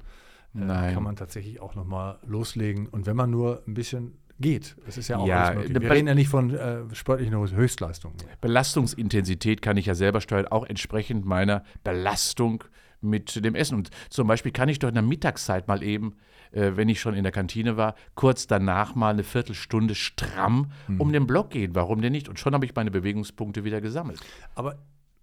Nein. 0.54 0.94
kann 0.94 1.02
man 1.02 1.16
tatsächlich 1.16 1.60
auch 1.60 1.74
nochmal 1.74 2.20
loslegen. 2.26 2.88
Und 2.88 3.08
wenn 3.08 3.16
man 3.16 3.32
nur 3.32 3.64
ein 3.68 3.74
bisschen 3.74 4.20
geht, 4.40 4.76
das 4.86 4.98
ist 4.98 5.08
ja 5.08 5.18
auch 5.18 5.28
Ja, 5.28 5.54
möglich. 5.56 5.82
Wir 5.82 5.90
reden 5.90 6.08
ja 6.08 6.14
nicht 6.14 6.30
von 6.30 6.54
äh, 6.54 6.84
sportlichen 6.94 7.36
Höchstleistungen. 7.36 8.18
Belastungsintensität 8.42 9.64
kann 9.64 9.78
ich 9.78 9.88
ja 9.88 9.96
selber 9.96 10.22
steuern, 10.22 10.48
auch 10.48 10.66
entsprechend 10.66 11.26
meiner 11.26 11.64
Belastung 11.84 12.64
mit 13.02 13.44
dem 13.44 13.56
Essen. 13.56 13.76
Und 13.76 13.90
zum 14.10 14.28
Beispiel 14.28 14.52
kann 14.52 14.70
ich 14.70 14.78
doch 14.78 14.88
in 14.88 14.94
der 14.94 15.04
Mittagszeit 15.04 15.68
mal 15.68 15.82
eben, 15.82 16.16
wenn 16.54 16.88
ich 16.90 17.00
schon 17.02 17.14
in 17.16 17.24
der 17.24 17.32
Kantine 17.32 17.78
war, 17.78 17.96
kurz 18.16 18.48
danach 18.48 18.96
mal 18.96 19.10
eine 19.14 19.24
Viertelstunde 19.24 19.96
stramm 19.96 20.72
um 21.00 21.12
den 21.12 21.26
Block 21.28 21.50
gehen. 21.50 21.74
Warum 21.76 22.02
denn 22.02 22.12
nicht? 22.12 22.30
Und 22.30 22.40
schon 22.40 22.54
habe 22.54 22.66
ich 22.66 22.76
meine 22.76 22.92
Bewegungspunkte 22.92 23.64
wieder 23.64 23.82
gesammelt. 23.82 24.20
Aber 24.56 24.78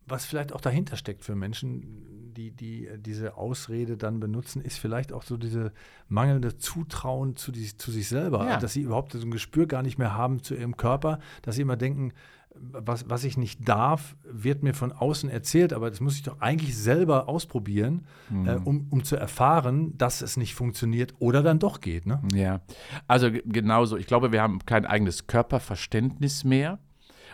was 0.06 0.24
vielleicht 0.24 0.52
auch 0.52 0.60
dahinter 0.60 0.96
steckt 0.96 1.22
für 1.24 1.36
Menschen, 1.36 2.32
die, 2.34 2.50
die 2.50 2.86
äh, 2.86 2.98
diese 2.98 3.36
Ausrede 3.36 3.96
dann 3.96 4.18
benutzen, 4.18 4.60
ist 4.60 4.78
vielleicht 4.78 5.12
auch 5.12 5.22
so 5.22 5.36
diese 5.36 5.72
mangelnde 6.08 6.56
Zutrauen 6.58 7.36
zu, 7.36 7.52
die, 7.52 7.76
zu 7.76 7.90
sich 7.92 8.08
selber, 8.08 8.44
Ja. 8.46 8.56
dass 8.58 8.72
sie 8.72 8.82
überhaupt 8.82 9.12
so 9.12 9.20
ein 9.20 9.30
Gespür 9.30 9.66
gar 9.66 9.82
nicht 9.82 9.98
mehr 9.98 10.14
haben 10.14 10.42
zu 10.42 10.54
ihrem 10.54 10.76
Körper, 10.76 11.20
dass 11.42 11.56
sie 11.56 11.62
immer 11.62 11.76
denken, 11.76 12.12
was, 12.54 13.08
was 13.08 13.24
ich 13.24 13.36
nicht 13.36 13.68
darf, 13.68 14.16
wird 14.24 14.62
mir 14.62 14.74
von 14.74 14.92
außen 14.92 15.30
erzählt, 15.30 15.72
aber 15.72 15.90
das 15.90 16.00
muss 16.00 16.16
ich 16.16 16.22
doch 16.22 16.40
eigentlich 16.40 16.76
selber 16.76 17.28
ausprobieren, 17.28 18.06
äh, 18.46 18.54
um, 18.56 18.86
um 18.90 19.04
zu 19.04 19.16
erfahren, 19.16 19.96
dass 19.96 20.20
es 20.20 20.36
nicht 20.36 20.54
funktioniert 20.54 21.14
oder 21.18 21.42
dann 21.42 21.58
doch 21.58 21.80
geht. 21.80 22.06
Ne? 22.06 22.20
Ja, 22.34 22.60
also 23.06 23.30
genauso. 23.30 23.96
Ich 23.96 24.06
glaube, 24.06 24.32
wir 24.32 24.42
haben 24.42 24.58
kein 24.66 24.86
eigenes 24.86 25.26
Körperverständnis 25.26 26.44
mehr. 26.44 26.78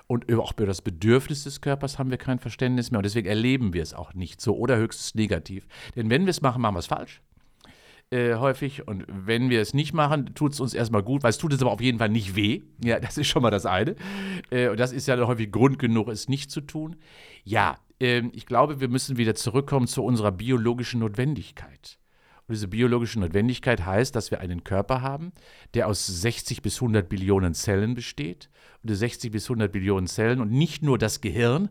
Und 0.08 0.32
auch 0.32 0.52
über 0.52 0.66
das 0.66 0.82
Bedürfnis 0.82 1.42
des 1.42 1.60
Körpers 1.60 1.98
haben 1.98 2.10
wir 2.10 2.16
kein 2.16 2.38
Verständnis 2.38 2.92
mehr. 2.92 3.00
Und 3.00 3.06
deswegen 3.06 3.26
erleben 3.26 3.72
wir 3.72 3.82
es 3.82 3.92
auch 3.92 4.14
nicht 4.14 4.40
so 4.40 4.56
oder 4.56 4.76
höchstens 4.76 5.16
negativ. 5.16 5.66
Denn 5.96 6.10
wenn 6.10 6.26
wir 6.26 6.30
es 6.30 6.42
machen, 6.42 6.62
machen 6.62 6.76
wir 6.76 6.78
es 6.78 6.86
falsch. 6.86 7.22
Äh, 8.10 8.36
häufig. 8.36 8.86
Und 8.86 9.04
wenn 9.08 9.50
wir 9.50 9.60
es 9.60 9.74
nicht 9.74 9.92
machen, 9.92 10.34
tut 10.34 10.52
es 10.52 10.60
uns 10.60 10.74
erstmal 10.74 11.02
gut, 11.02 11.24
weil 11.24 11.30
es 11.30 11.38
tut 11.38 11.52
es 11.52 11.60
aber 11.60 11.72
auf 11.72 11.80
jeden 11.80 11.98
Fall 11.98 12.08
nicht 12.08 12.36
weh. 12.36 12.62
Ja, 12.82 13.00
das 13.00 13.18
ist 13.18 13.26
schon 13.26 13.42
mal 13.42 13.50
das 13.50 13.66
eine. 13.66 13.96
Äh, 14.50 14.68
und 14.68 14.78
das 14.78 14.92
ist 14.92 15.08
ja 15.08 15.18
häufig 15.26 15.50
Grund 15.50 15.78
genug, 15.78 16.08
es 16.08 16.28
nicht 16.28 16.50
zu 16.50 16.60
tun. 16.60 16.96
Ja, 17.44 17.76
ähm, 17.98 18.30
ich 18.32 18.46
glaube, 18.46 18.80
wir 18.80 18.88
müssen 18.88 19.16
wieder 19.16 19.34
zurückkommen 19.34 19.88
zu 19.88 20.04
unserer 20.04 20.30
biologischen 20.30 21.00
Notwendigkeit. 21.00 21.98
Und 22.46 22.54
diese 22.54 22.68
biologische 22.68 23.18
Notwendigkeit 23.18 23.84
heißt, 23.84 24.14
dass 24.14 24.30
wir 24.30 24.38
einen 24.38 24.62
Körper 24.62 25.02
haben, 25.02 25.32
der 25.74 25.88
aus 25.88 26.06
60 26.06 26.62
bis 26.62 26.76
100 26.76 27.08
Billionen 27.08 27.54
Zellen 27.54 27.94
besteht. 27.94 28.50
Und 28.82 28.90
diese 28.90 29.00
60 29.00 29.32
bis 29.32 29.46
100 29.46 29.72
Billionen 29.72 30.06
Zellen 30.06 30.40
und 30.40 30.52
nicht 30.52 30.84
nur 30.84 30.96
das 30.96 31.20
Gehirn, 31.20 31.70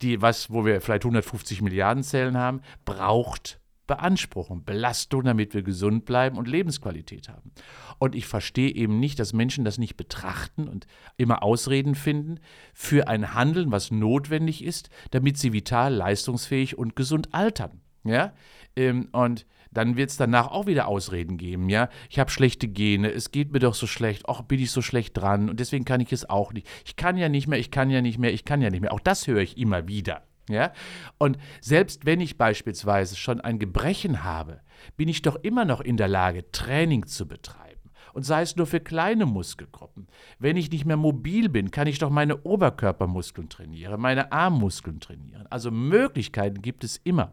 die, 0.00 0.22
was, 0.22 0.50
wo 0.50 0.64
wir 0.64 0.80
vielleicht 0.80 1.04
150 1.04 1.60
Milliarden 1.60 2.02
Zellen 2.02 2.38
haben, 2.38 2.62
braucht 2.86 3.60
Beanspruchung, 3.86 4.64
Belastung, 4.64 5.24
damit 5.24 5.54
wir 5.54 5.62
gesund 5.62 6.04
bleiben 6.04 6.36
und 6.36 6.48
Lebensqualität 6.48 7.28
haben. 7.28 7.52
Und 7.98 8.14
ich 8.14 8.26
verstehe 8.26 8.70
eben 8.70 8.98
nicht, 8.98 9.18
dass 9.18 9.32
Menschen 9.32 9.64
das 9.64 9.78
nicht 9.78 9.96
betrachten 9.96 10.68
und 10.68 10.86
immer 11.16 11.42
Ausreden 11.42 11.94
finden 11.94 12.40
für 12.74 13.08
ein 13.08 13.34
Handeln, 13.34 13.72
was 13.72 13.90
notwendig 13.90 14.64
ist, 14.64 14.90
damit 15.10 15.38
sie 15.38 15.52
vital, 15.52 15.94
leistungsfähig 15.94 16.76
und 16.76 16.96
gesund 16.96 17.32
altern. 17.32 17.80
Ja? 18.04 18.32
Ähm, 18.76 19.08
und 19.12 19.46
dann 19.72 19.96
wird 19.96 20.10
es 20.10 20.16
danach 20.16 20.48
auch 20.48 20.66
wieder 20.66 20.88
Ausreden 20.88 21.36
geben, 21.36 21.68
ja. 21.68 21.90
Ich 22.08 22.18
habe 22.18 22.30
schlechte 22.30 22.66
Gene, 22.66 23.10
es 23.10 23.30
geht 23.30 23.52
mir 23.52 23.58
doch 23.58 23.74
so 23.74 23.86
schlecht, 23.86 24.22
ach, 24.26 24.40
bin 24.40 24.58
ich 24.58 24.70
so 24.70 24.80
schlecht 24.80 25.16
dran 25.16 25.50
und 25.50 25.60
deswegen 25.60 25.84
kann 25.84 26.00
ich 26.00 26.12
es 26.12 26.28
auch 26.30 26.54
nicht. 26.54 26.66
Ich 26.86 26.96
kann 26.96 27.18
ja 27.18 27.28
nicht 27.28 27.46
mehr, 27.46 27.58
ich 27.58 27.70
kann 27.70 27.90
ja 27.90 28.00
nicht 28.00 28.18
mehr, 28.18 28.32
ich 28.32 28.46
kann 28.46 28.62
ja 28.62 28.70
nicht 28.70 28.80
mehr. 28.80 28.92
Auch 28.92 29.00
das 29.00 29.26
höre 29.26 29.42
ich 29.42 29.58
immer 29.58 29.86
wieder. 29.86 30.22
Ja? 30.48 30.72
Und 31.18 31.38
selbst 31.60 32.06
wenn 32.06 32.20
ich 32.20 32.38
beispielsweise 32.38 33.16
schon 33.16 33.40
ein 33.40 33.58
Gebrechen 33.58 34.24
habe, 34.24 34.60
bin 34.96 35.08
ich 35.08 35.22
doch 35.22 35.36
immer 35.36 35.64
noch 35.64 35.80
in 35.80 35.96
der 35.96 36.08
Lage, 36.08 36.50
Training 36.52 37.06
zu 37.06 37.26
betreiben 37.26 37.90
Und 38.12 38.24
sei 38.24 38.42
es 38.42 38.56
nur 38.56 38.66
für 38.66 38.80
kleine 38.80 39.26
Muskelgruppen. 39.26 40.06
Wenn 40.38 40.56
ich 40.56 40.70
nicht 40.70 40.84
mehr 40.84 40.96
mobil 40.96 41.48
bin, 41.48 41.70
kann 41.70 41.86
ich 41.86 41.98
doch 41.98 42.10
meine 42.10 42.42
Oberkörpermuskeln 42.44 43.48
trainieren, 43.48 44.00
meine 44.00 44.32
Armmuskeln 44.32 45.00
trainieren. 45.00 45.46
Also 45.50 45.70
Möglichkeiten 45.70 46.62
gibt 46.62 46.84
es 46.84 46.98
immer. 46.98 47.32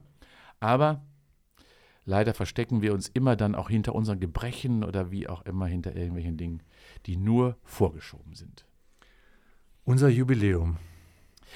Aber 0.60 1.06
leider 2.06 2.34
verstecken 2.34 2.82
wir 2.82 2.94
uns 2.94 3.10
immer 3.10 3.36
dann 3.36 3.56
auch 3.56 3.70
hinter 3.70 3.96
unseren 3.96 4.20
Gebrechen 4.20 4.84
oder 4.84 5.12
wie 5.12 5.28
auch 5.28 5.44
immer 5.44 5.68
hinter 5.68 5.96
irgendwelchen 5.96 6.38
Dingen, 6.38 6.64
die 7.06 7.18
nur 7.18 7.58
vorgeschoben 7.64 8.34
sind. 8.34 8.66
Unser 9.86 10.10
Jubiläum. 10.10 10.78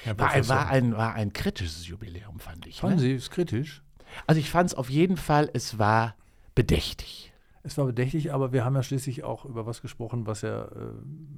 Herr 0.04 0.18
War 0.18 0.30
ein, 0.30 0.48
war, 0.48 0.68
ein, 0.68 0.96
war 0.96 1.14
ein 1.14 1.32
kritisches 1.32 1.86
Jubiläum, 1.86 2.38
fand 2.40 2.66
ich. 2.66 2.80
Fanden 2.80 2.96
Ne? 2.96 3.02
Sie 3.02 3.12
es 3.14 3.30
kritisch? 3.30 3.82
Also 4.26 4.40
ich 4.40 4.50
fand 4.50 4.70
es 4.70 4.74
auf 4.74 4.88
jeden 4.90 5.16
Fall, 5.16 5.50
es 5.52 5.78
war 5.78 6.14
bedächtig. 6.54 7.32
Es 7.62 7.76
war 7.76 7.84
bedächtig, 7.86 8.32
aber 8.32 8.52
wir 8.52 8.64
haben 8.64 8.74
ja 8.74 8.82
schließlich 8.82 9.24
auch 9.24 9.44
über 9.44 9.66
was 9.66 9.82
gesprochen, 9.82 10.26
was 10.26 10.42
ja 10.42 10.64
äh, 10.64 10.68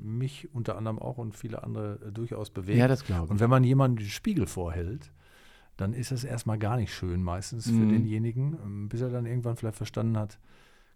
mich 0.03 0.49
unter 0.55 0.77
anderem 0.77 0.99
auch 0.99 1.19
und 1.19 1.37
viele 1.37 1.63
andere 1.65 1.99
äh, 2.07 2.13
durchaus 2.13 2.51
bewegt. 2.51 2.79
Ja, 2.79 2.87
das 2.89 3.05
glaube 3.05 3.25
ich. 3.27 3.31
Und 3.31 3.41
wenn 3.41 3.51
man 3.51 3.65
jemandem 3.65 4.05
den 4.05 4.11
Spiegel 4.11 4.47
vorhält, 4.47 5.11
dann 5.77 5.93
ist 5.93 6.13
das 6.13 6.25
erstmal 6.25 6.59
gar 6.59 6.77
nicht 6.77 6.95
schön, 6.95 7.23
meistens 7.23 7.65
für 7.67 7.73
Mhm. 7.73 7.89
denjenigen, 7.89 8.59
ähm, 8.63 8.89
bis 8.89 9.01
er 9.01 9.09
dann 9.09 9.27
irgendwann 9.27 9.57
vielleicht 9.57 9.77
verstanden 9.77 10.17
hat, 10.19 10.39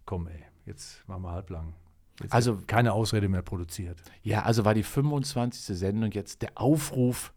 komm 0.05 0.27
ey, 0.29 0.45
jetzt 0.67 1.07
machen 1.09 1.23
wir 1.23 1.33
halblang. 1.33 1.75
Jetzt 2.23 2.33
Also- 2.33 2.59
keine 2.67 2.93
Ausrede 2.93 3.29
mehr 3.29 3.43
produziert. 3.43 4.01
Ja, 4.23 4.43
also 4.43 4.65
war 4.65 4.75
die 4.75 4.85
25. 4.85 5.77
Sendung 5.77 6.13
jetzt 6.13 6.43
der 6.43 6.51
Aufruf, 6.55 7.33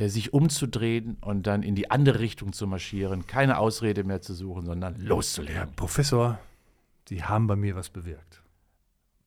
sich 0.00 0.32
umzudrehen 0.32 1.16
und 1.20 1.46
dann 1.46 1.62
in 1.62 1.74
die 1.74 1.90
andere 1.90 2.18
Richtung 2.18 2.52
zu 2.52 2.66
marschieren, 2.66 3.26
keine 3.26 3.58
Ausrede 3.58 4.04
mehr 4.04 4.20
zu 4.20 4.34
suchen, 4.34 4.66
sondern 4.66 4.96
Herr 4.96 5.04
loszulegen. 5.04 5.72
Professor, 5.76 6.38
Sie 7.08 7.22
haben 7.22 7.46
bei 7.46 7.56
mir 7.56 7.76
was 7.76 7.90
bewirkt. 7.90 8.42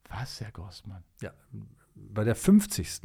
Was, 0.10 0.42
Herr 0.42 0.52
Gossmann? 0.52 1.04
Ja, 1.22 1.32
bei 1.96 2.24
der 2.24 2.36
50. 2.36 3.02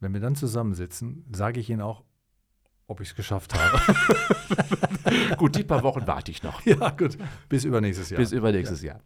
Wenn 0.00 0.12
wir 0.12 0.20
dann 0.20 0.34
zusammensitzen, 0.34 1.24
sage 1.32 1.60
ich 1.60 1.70
Ihnen 1.70 1.80
auch, 1.80 2.02
ob 2.86 3.00
ich 3.00 3.08
es 3.10 3.14
geschafft 3.14 3.54
habe. 3.54 3.80
Gut, 5.36 5.56
die 5.56 5.64
paar 5.64 5.82
Wochen 5.82 6.06
warte 6.06 6.30
ich 6.30 6.42
noch. 6.42 6.64
ja, 6.66 6.90
gut. 6.90 7.16
Bis 7.48 7.64
übernächstes 7.64 8.10
Jahr. 8.10 8.20
Bis 8.20 8.32
übernächstes 8.32 8.82
Jahr. 8.82 9.00